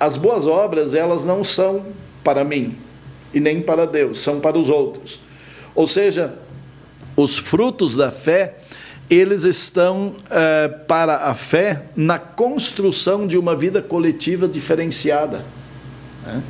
[0.00, 1.84] as boas obras, elas não são
[2.26, 2.76] para mim
[3.32, 5.20] e nem para Deus, são para os outros.
[5.76, 6.34] Ou seja,
[7.16, 8.56] os frutos da fé,
[9.08, 15.44] eles estão é, para a fé na construção de uma vida coletiva diferenciada.
[16.26, 16.42] Né?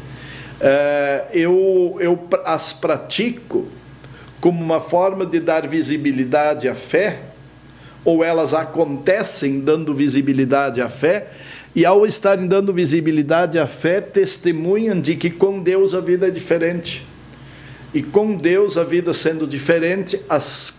[0.62, 3.68] É, eu, eu as pratico
[4.41, 7.20] como uma forma de dar visibilidade à fé,
[8.03, 11.29] ou elas acontecem dando visibilidade à fé,
[11.77, 16.31] e ao estarem dando visibilidade à fé, testemunham de que com Deus a vida é
[16.31, 17.07] diferente.
[17.93, 20.79] E com Deus a vida sendo diferente, as,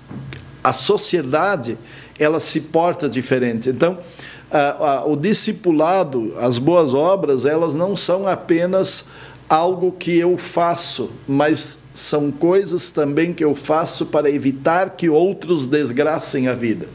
[0.63, 1.77] a sociedade
[2.17, 3.69] ela se porta diferente.
[3.69, 3.99] Então,
[4.49, 9.05] a, a, o discipulado, as boas obras, elas não são apenas
[9.47, 15.67] algo que eu faço, mas são coisas também que eu faço para evitar que outros
[15.67, 16.87] desgracem a vida.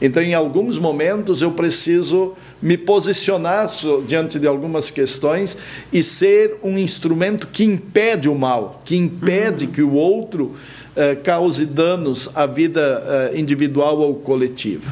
[0.00, 3.68] Então, em alguns momentos, eu preciso me posicionar
[4.06, 5.56] diante de algumas questões
[5.92, 9.72] e ser um instrumento que impede o mal, que impede uhum.
[9.72, 10.54] que o outro
[10.94, 14.90] eh, cause danos à vida eh, individual ou coletiva.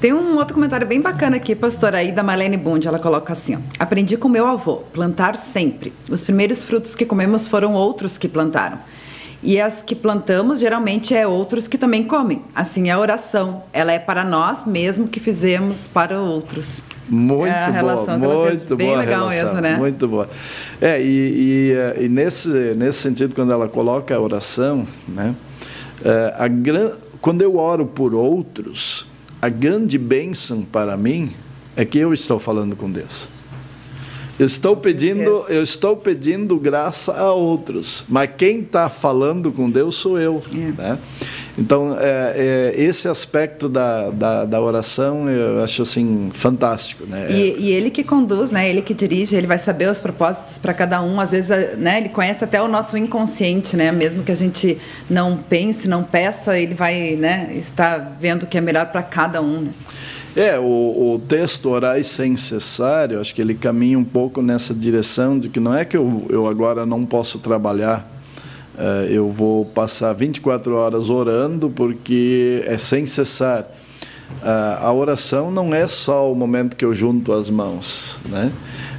[0.00, 2.86] Tem um outro comentário bem bacana aqui, pastora, aí da Marlene Bund.
[2.86, 5.92] Ela coloca assim: ó, Aprendi com meu avô, plantar sempre.
[6.10, 8.78] Os primeiros frutos que comemos foram outros que plantaram.
[9.44, 12.40] E as que plantamos geralmente é outros que também comem.
[12.54, 13.62] Assim é a oração.
[13.74, 16.78] Ela é para nós mesmo que fizemos para outros.
[17.06, 19.76] Muito é a relação boa, muito boa legal relação, mesmo, né?
[19.76, 20.26] Muito boa.
[20.80, 25.34] É, e, e, e, nesse, nesse sentido, quando ela coloca a oração, né,
[26.02, 29.06] é, a gran, quando eu oro por outros,
[29.42, 31.30] a grande bênção para mim
[31.76, 33.28] é que eu estou falando com Deus.
[34.38, 39.94] Eu estou pedindo, eu estou pedindo graça a outros, mas quem está falando com Deus
[39.94, 40.42] sou eu.
[40.52, 40.56] É.
[40.56, 40.98] Né?
[41.56, 47.06] Então, é, é, esse aspecto da, da, da, oração eu acho assim fantástico.
[47.06, 47.30] Né?
[47.30, 48.68] E, e, ele que conduz, né?
[48.68, 51.20] ele que dirige, ele vai saber os propósitos para cada um.
[51.20, 51.98] Às vezes, né?
[51.98, 53.92] ele conhece até o nosso inconsciente, né?
[53.92, 54.76] mesmo que a gente
[55.08, 57.52] não pense, não peça, ele vai né?
[57.54, 59.60] estar vendo o que é melhor para cada um.
[59.60, 59.70] Né?
[60.36, 60.62] É, o,
[61.14, 65.48] o texto Orais Sem Cessar, eu acho que ele caminha um pouco nessa direção de
[65.48, 68.10] que não é que eu, eu agora não posso trabalhar,
[68.74, 73.62] uh, eu vou passar 24 horas orando porque é sem cessar.
[74.42, 78.50] Uh, a oração não é só o momento que eu junto as mãos, né?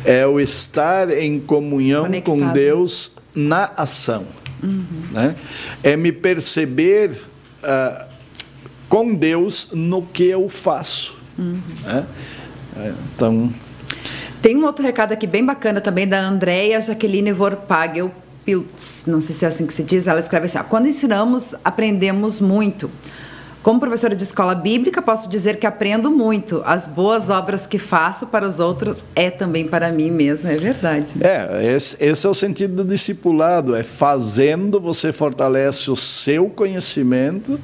[0.06, 2.40] é o estar em comunhão Conectado.
[2.40, 4.26] com Deus na ação.
[4.64, 4.86] Uhum.
[5.12, 5.36] Né?
[5.84, 8.06] É me perceber uh,
[8.88, 11.25] com Deus no que eu faço.
[11.38, 11.60] Uhum.
[11.84, 12.06] Né?
[13.16, 13.52] Então.
[14.42, 18.12] Tem um outro recado aqui bem bacana também da Andréia Jaqueline Vorpagel
[18.46, 22.40] Piltz, não sei se é assim que se diz, ela escreve assim: quando ensinamos, aprendemos
[22.40, 22.92] muito.
[23.64, 26.62] Como professora de escola bíblica, posso dizer que aprendo muito.
[26.64, 31.08] As boas obras que faço para os outros é também para mim mesmo, é verdade.
[31.20, 37.60] É, esse, esse é o sentido do discipulado: é fazendo você fortalece o seu conhecimento,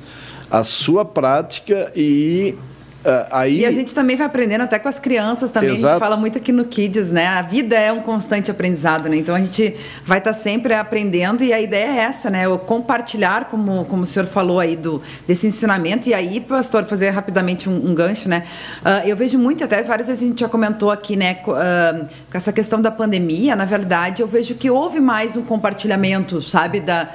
[0.50, 2.56] a sua prática e
[3.04, 3.60] Uh, aí...
[3.60, 5.72] E a gente também vai aprendendo até com as crianças também.
[5.72, 5.88] Exato.
[5.88, 7.28] A gente fala muito aqui no Kids, né?
[7.28, 9.18] A vida é um constante aprendizado, né?
[9.18, 9.76] Então a gente
[10.06, 12.48] vai estar tá sempre aprendendo e a ideia é essa, né?
[12.48, 16.08] O compartilhar, como, como o senhor falou aí, do, desse ensinamento.
[16.08, 18.44] E aí, pastor, fazer rapidamente um, um gancho, né?
[18.82, 21.40] Uh, eu vejo muito, até várias vezes a gente já comentou aqui, né?
[21.48, 26.42] Uh, com essa questão da pandemia, na verdade, eu vejo que houve mais um compartilhamento,
[26.42, 26.80] sabe?
[26.80, 27.10] Da,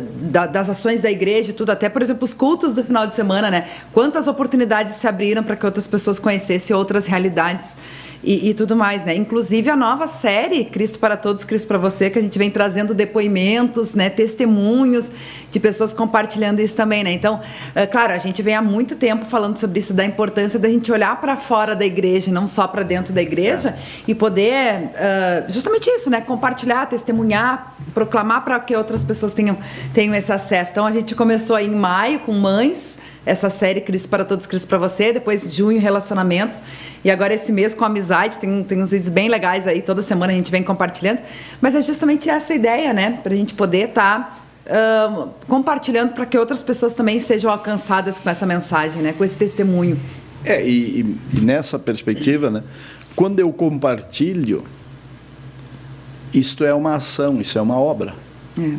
[0.00, 3.14] da, das ações da igreja e tudo, até, por exemplo, os cultos do final de
[3.14, 3.68] semana, né?
[3.92, 7.76] Quantas oportunidades se abriram para que outras pessoas conhecessem outras realidades
[8.24, 9.16] e, e, tudo mais, né?
[9.16, 12.94] Inclusive a nova série Cristo para Todos, Cristo para Você, que a gente vem trazendo
[12.94, 14.08] depoimentos, né?
[14.08, 15.10] Testemunhos
[15.50, 17.10] de pessoas compartilhando isso também, né?
[17.12, 17.40] Então,
[17.74, 20.92] é, claro, a gente vem há muito tempo falando sobre isso, da importância da gente
[20.92, 23.78] olhar para fora da igreja, não só para dentro da igreja, é.
[24.06, 26.20] e poder, uh, justamente isso, né?
[26.20, 29.58] Compartilhar, testemunhar, proclamar para que outras pessoas tenham,
[29.92, 30.70] tenham esse acesso.
[30.70, 32.96] Então, a gente começou aí em maio com mães,
[33.26, 36.60] essa série Cristo para Todos, Cristo para Você, depois junho, relacionamentos.
[37.04, 40.32] E agora esse mês com amizade, tem, tem uns vídeos bem legais aí, toda semana
[40.32, 41.18] a gente vem compartilhando.
[41.60, 43.18] Mas é justamente essa ideia, né?
[43.22, 48.20] Para a gente poder estar tá, uh, compartilhando para que outras pessoas também sejam alcançadas
[48.20, 49.12] com essa mensagem, né?
[49.12, 49.98] Com esse testemunho.
[50.44, 52.62] É, e, e nessa perspectiva, né?
[53.16, 54.64] Quando eu compartilho,
[56.32, 58.14] isto é uma ação, isso é uma obra.
[58.58, 58.74] É.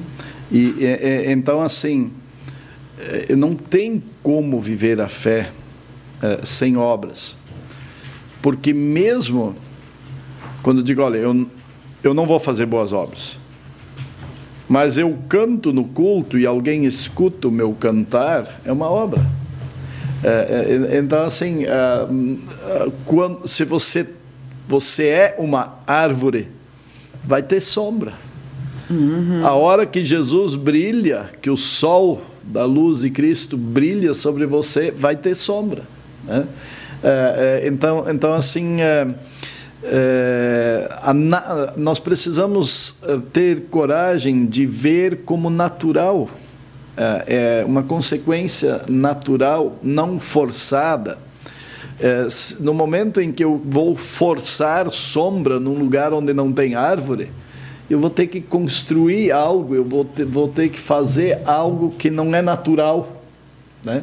[0.51, 2.11] E, é, é, então, assim,
[2.99, 5.51] é, não tem como viver a fé
[6.21, 7.35] é, sem obras.
[8.43, 9.55] Porque mesmo
[10.63, 11.45] quando eu digo, olha, eu,
[12.01, 13.37] eu não vou fazer boas obras,
[14.67, 19.23] mas eu canto no culto e alguém escuta o meu cantar, é uma obra.
[20.23, 24.07] É, é, então, assim, é, quando, se você,
[24.65, 26.47] você é uma árvore,
[27.25, 28.13] vai ter sombra.
[28.89, 29.45] Uhum.
[29.45, 34.91] A hora que Jesus brilha, que o sol da luz de Cristo brilha sobre você,
[34.91, 35.83] vai ter sombra.
[36.23, 36.47] Né?
[37.03, 39.07] É, é, então, então, assim, é,
[41.01, 41.13] a,
[41.75, 42.95] nós precisamos
[43.33, 46.29] ter coragem de ver como natural,
[46.95, 51.17] é, uma consequência natural, não forçada.
[52.59, 57.29] no momento em que eu vou forçar sombra num lugar onde não tem árvore,
[57.89, 62.09] eu vou ter que construir algo, eu vou ter, vou ter que fazer algo que
[62.09, 63.21] não é natural.
[63.83, 64.01] Né?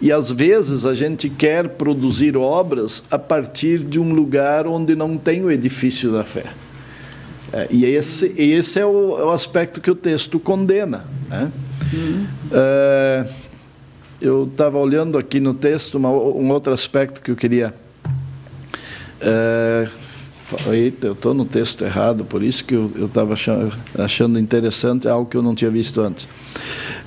[0.00, 5.18] E às vezes a gente quer produzir obras a partir de um lugar onde não
[5.18, 6.46] tem o edifício da fé.
[7.52, 11.04] É, e esse, esse é, o, é, o, aspecto que o texto condena.
[11.28, 11.50] Né?
[11.92, 12.26] Uhum.
[12.52, 13.26] É,
[14.22, 17.74] eu estava olhando aqui no texto uma, um outro aspecto que eu queria.
[19.20, 19.88] É,
[20.72, 25.28] eita, eu estou no texto errado, por isso que eu estava achando, achando, interessante algo
[25.28, 26.28] que eu não tinha visto antes.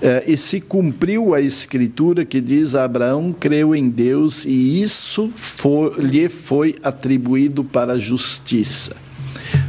[0.01, 5.97] É, e se cumpriu a escritura que diz: Abraão creu em Deus e isso for,
[5.97, 8.95] lhe foi atribuído para justiça.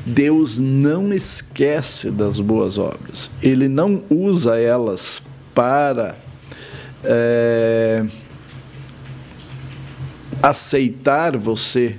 [0.05, 5.23] Deus não esquece das boas obras, ele não usa elas
[5.55, 6.17] para
[7.05, 8.05] é,
[10.43, 11.97] aceitar você,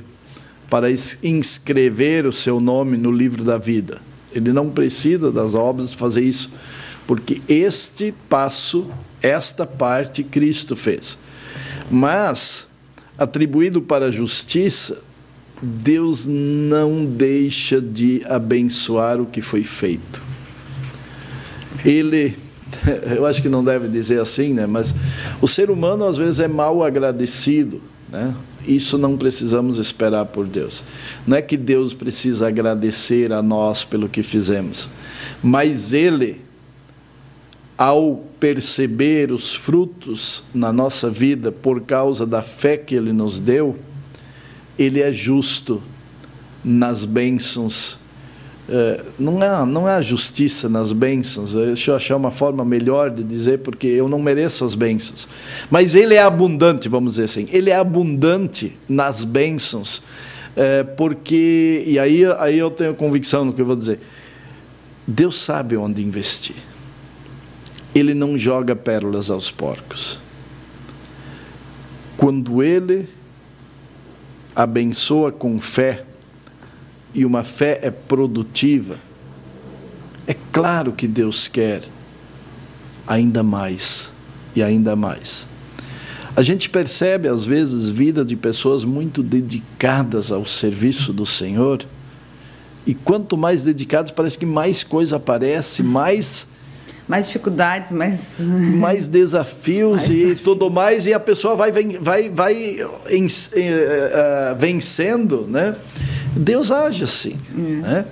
[0.70, 0.88] para
[1.24, 4.00] inscrever o seu nome no livro da vida.
[4.34, 6.52] Ele não precisa das obras fazer isso,
[7.08, 8.90] porque este passo,
[9.22, 11.18] esta parte, Cristo fez.
[11.90, 12.68] Mas,
[13.18, 15.02] atribuído para a justiça,
[15.62, 20.22] Deus não deixa de abençoar o que foi feito.
[21.84, 22.36] Ele
[23.16, 24.66] eu acho que não deve dizer assim, né?
[24.66, 24.94] mas
[25.42, 27.82] o ser humano às vezes é mal agradecido.
[28.12, 28.34] Né?
[28.68, 30.84] Isso não precisamos esperar por Deus.
[31.26, 34.90] Não é que Deus precisa agradecer a nós pelo que fizemos,
[35.44, 36.42] mas Ele,
[37.78, 43.76] ao perceber os frutos na nossa vida por causa da fé que Ele nos deu,
[44.78, 45.82] Ele é justo
[46.64, 48.00] nas bênçãos
[48.68, 53.12] é, não, é, não é a justiça nas bênçãos, deixa eu achar uma forma melhor
[53.12, 55.28] de dizer, porque eu não mereço as bênçãos.
[55.70, 60.02] Mas Ele é abundante, vamos dizer assim, Ele é abundante nas bênçãos,
[60.56, 64.00] é, porque, e aí, aí eu tenho convicção no que eu vou dizer,
[65.08, 66.56] Deus sabe onde investir.
[67.96, 70.20] Ele não joga pérolas aos porcos.
[72.18, 73.08] Quando Ele
[74.54, 76.04] abençoa com fé,
[77.14, 78.98] e uma fé é produtiva,
[80.28, 81.82] é claro que Deus quer
[83.08, 84.12] ainda mais
[84.54, 85.48] e ainda mais.
[86.36, 91.86] A gente percebe, às vezes, vida de pessoas muito dedicadas ao serviço do Senhor,
[92.86, 96.50] e quanto mais dedicados, parece que mais coisa aparece, mais
[97.08, 102.30] mais dificuldades, mais mais desafios mais e tudo mais e a pessoa vai vai vai,
[102.30, 105.76] vai uh, vencendo, né?
[106.38, 107.80] Deus age assim, hum.
[107.82, 108.06] né?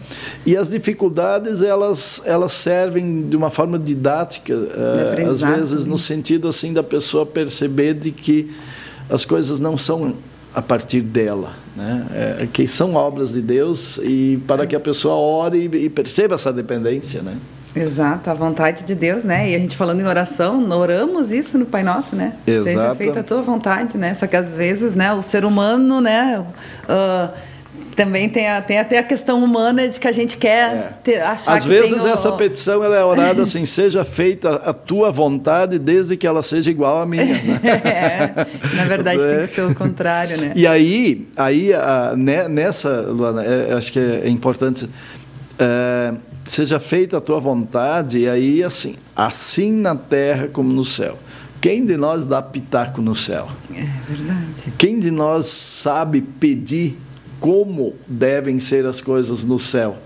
[0.45, 6.47] E as dificuldades elas elas servem de uma forma didática, uh, às vezes no sentido
[6.47, 8.51] assim da pessoa perceber de que
[9.09, 10.15] as coisas não são
[10.55, 12.05] a partir dela, né?
[12.39, 16.35] É, que são obras de Deus e para que a pessoa ore e, e perceba
[16.35, 17.35] essa dependência, né?
[17.75, 19.49] Exato, a vontade de Deus, né?
[19.49, 22.33] E a gente falando em oração, oramos isso no Pai Nosso, né?
[22.45, 22.69] Exato.
[22.69, 24.13] Seja feita a tua vontade, né?
[24.13, 26.45] Só que às vezes, né, o ser humano, né,
[26.87, 27.33] uh,
[27.95, 30.93] também tem, a, tem até a questão humana de que a gente quer é.
[31.03, 35.79] ter, achar Às vezes essa petição ela é orada assim, seja feita a tua vontade
[35.79, 37.25] desde que ela seja igual à minha.
[37.25, 37.59] Né?
[37.85, 38.45] é,
[38.75, 39.37] na verdade é.
[39.37, 40.51] tem que ser o contrário, né?
[40.55, 42.13] E aí, aí a,
[42.49, 44.87] nessa, Luana, é, acho que é importante...
[45.57, 46.13] É,
[46.45, 51.17] seja feita a tua vontade, e aí assim, assim na terra como no céu.
[51.61, 53.47] Quem de nós dá pitaco no céu?
[53.73, 54.73] É verdade.
[54.77, 56.97] Quem de nós sabe pedir
[57.39, 59.97] como devem ser as coisas no céu?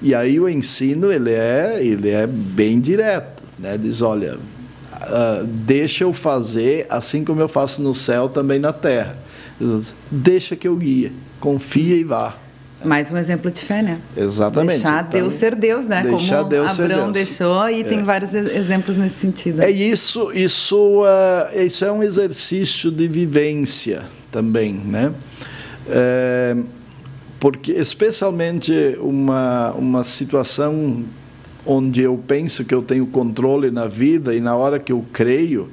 [0.00, 3.76] E aí o ensino ele é, ele é bem direto, né?
[3.76, 9.18] Diz, olha, uh, deixa eu fazer assim como eu faço no céu também na terra.
[10.10, 12.36] Deixa que eu guie, confia e vá.
[12.84, 13.98] Mais um exemplo de fé, né?
[14.16, 14.80] Exatamente.
[14.80, 16.02] Deixar então, Deus ser Deus, né?
[16.02, 17.28] Deixar Como Deus Abraão ser Deus.
[17.28, 17.84] deixou e é.
[17.84, 19.62] tem vários exemplos nesse sentido.
[19.62, 25.12] É isso, isso, uh, isso é um exercício de vivência também, né?
[25.88, 26.56] É,
[27.40, 31.04] porque especialmente uma uma situação
[31.66, 35.68] onde eu penso que eu tenho controle na vida e na hora que eu creio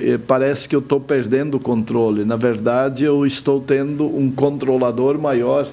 [0.00, 2.24] eh, parece que eu estou perdendo o controle.
[2.24, 5.68] Na verdade, eu estou tendo um controlador maior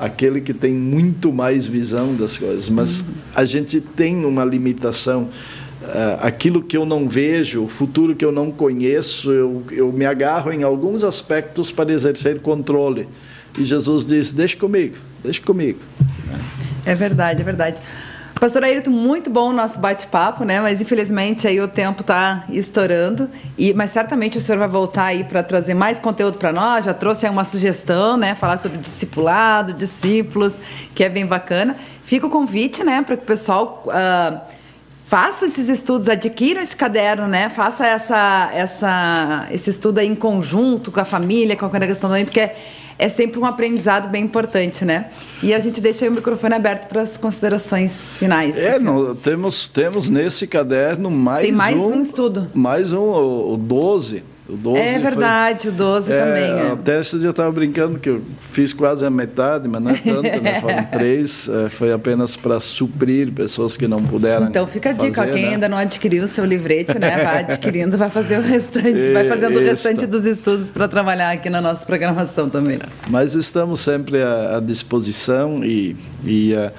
[0.00, 2.68] aquele que tem muito mais visão das coisas.
[2.70, 5.28] Mas a gente tem uma limitação.
[5.82, 10.06] Uh, aquilo que eu não vejo, o futuro que eu não conheço, eu, eu me
[10.06, 13.06] agarro em alguns aspectos para exercer controle.
[13.58, 15.78] E Jesus diz: Deixa comigo, deixa comigo.
[16.84, 17.82] É verdade, é verdade.
[18.40, 20.62] Pastor Ayrton, muito bom o nosso bate-papo, né?
[20.62, 23.28] Mas infelizmente aí o tempo está estourando.
[23.58, 26.86] E, mas certamente o senhor vai voltar aí para trazer mais conteúdo para nós.
[26.86, 28.34] Já trouxe aí uma sugestão, né?
[28.34, 30.54] Falar sobre discipulado, discípulos,
[30.94, 31.76] que é bem bacana.
[32.06, 33.02] Fica o convite, né?
[33.02, 34.40] Para que o pessoal uh,
[35.04, 37.50] faça esses estudos, adquira esse caderno, né?
[37.50, 42.24] Faça essa, essa, esse estudo aí em conjunto com a família, com a congregação também,
[42.24, 42.50] porque
[43.00, 45.10] é sempre um aprendizado bem importante, né?
[45.42, 48.58] E a gente deixa o microfone aberto para as considerações finais.
[48.58, 52.50] É, não, temos, temos nesse caderno mais, Tem mais um, um estudo.
[52.52, 54.22] Mais um, o 12
[54.52, 56.50] o 12 é verdade, foi, o 12 é, também.
[56.50, 56.72] É.
[56.72, 59.94] Até esse dia eu estava brincando que eu fiz quase a metade, mas não é
[59.94, 60.60] tanto, né?
[60.60, 64.48] Foram três, é, foi apenas para suprir pessoas que não puderam.
[64.48, 65.54] Então fica a dica, fazer, quem né?
[65.54, 67.22] ainda não adquiriu o seu livrete, né?
[67.22, 71.48] Vai adquirindo, vai fazer o restante, vai fazendo o restante dos estudos para trabalhar aqui
[71.48, 72.78] na nossa programação também.
[73.08, 75.96] Mas estamos sempre à, à disposição e.
[76.24, 76.70] e uh,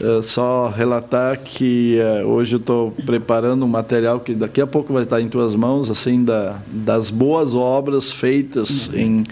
[0.00, 4.92] Uh, só relatar que uh, hoje eu estou preparando um material que daqui a pouco
[4.92, 8.94] vai estar em tuas mãos, assim, da, das boas obras feitas uhum.
[8.94, 9.26] em,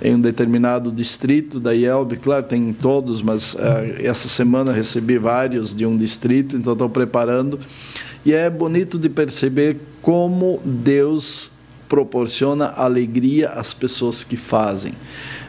[0.00, 2.16] em um determinado distrito da IELB.
[2.16, 3.58] Claro, tem todos, mas uh,
[3.98, 7.60] essa semana recebi vários de um distrito, então estou preparando.
[8.24, 11.50] E é bonito de perceber como Deus
[11.90, 14.92] proporciona alegria às pessoas que fazem.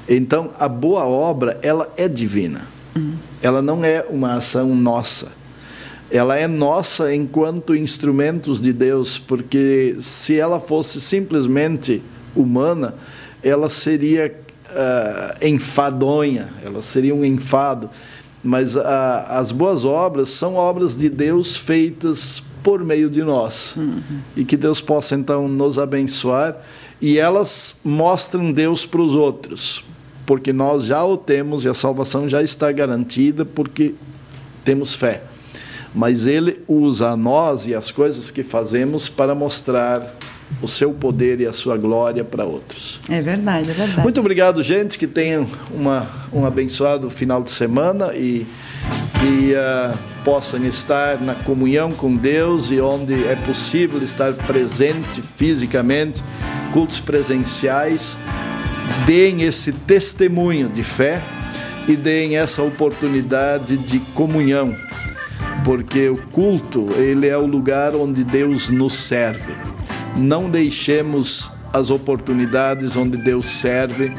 [0.09, 2.75] Então, a boa obra, ela é divina
[3.41, 5.31] ela não é uma ação nossa.
[6.09, 12.01] Ela é nossa enquanto instrumentos de Deus, porque se ela fosse simplesmente
[12.35, 12.95] humana,
[13.43, 14.33] ela seria
[14.69, 17.89] uh, enfadonha, ela seria um enfado.
[18.41, 18.81] Mas uh,
[19.27, 23.75] as boas obras são obras de Deus feitas por meio de nós.
[23.75, 24.01] Uhum.
[24.35, 26.55] E que Deus possa então nos abençoar
[27.01, 29.83] e elas mostram Deus para os outros
[30.27, 33.95] porque nós já o temos e a salvação já está garantida porque
[34.63, 35.23] temos fé.
[35.95, 40.15] Mas ele usa a nós e as coisas que fazemos para mostrar
[40.61, 42.99] o seu poder e a sua glória para outros.
[43.09, 44.01] É verdade, é verdade.
[44.01, 48.45] Muito obrigado, gente, que tenham uma, um abençoado final de semana e
[49.19, 56.21] que uh, possam estar na comunhão com Deus e onde é possível estar presente fisicamente,
[56.73, 58.17] cultos presenciais
[59.05, 61.21] deem esse testemunho de fé
[61.87, 64.75] e deem essa oportunidade de comunhão,
[65.63, 69.53] porque o culto, ele é o lugar onde Deus nos serve.
[70.15, 74.11] Não deixemos as oportunidades onde Deus serve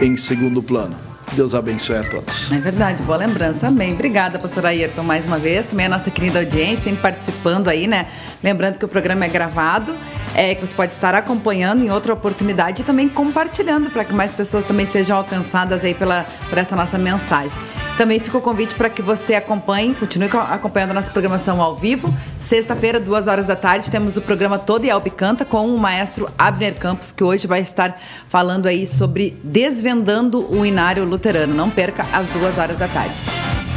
[0.00, 1.13] em segundo plano.
[1.34, 2.50] Deus abençoe a todos.
[2.52, 3.66] É verdade, boa lembrança.
[3.66, 3.94] Amém.
[3.94, 5.66] Obrigada, pastor Ayrton, mais uma vez.
[5.66, 8.06] Também a nossa querida audiência, sempre participando aí, né?
[8.42, 9.94] Lembrando que o programa é gravado
[10.34, 14.32] é, que você pode estar acompanhando em outra oportunidade e também compartilhando para que mais
[14.32, 17.56] pessoas também sejam alcançadas aí pela, por essa nossa mensagem.
[17.96, 22.12] Também fica o convite para que você acompanhe, continue acompanhando a nossa programação ao vivo.
[22.40, 26.74] Sexta-feira, duas horas da tarde, temos o programa Todo e Canta com o maestro Abner
[26.74, 31.23] Campos, que hoje vai estar falando aí sobre desvendando o inário luterano.
[31.48, 33.14] Não perca às duas horas da tarde.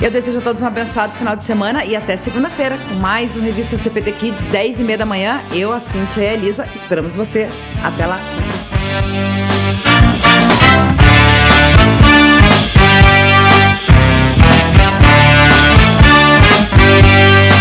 [0.02, 3.41] Eu desejo a todos um abençoado final de semana e até segunda-feira com mais um
[3.41, 5.41] Revista CPT Kids, 10 e meia da manhã.
[5.54, 7.48] Eu, a Cintia e a Elisa, esperamos você.
[7.84, 8.20] Até lá.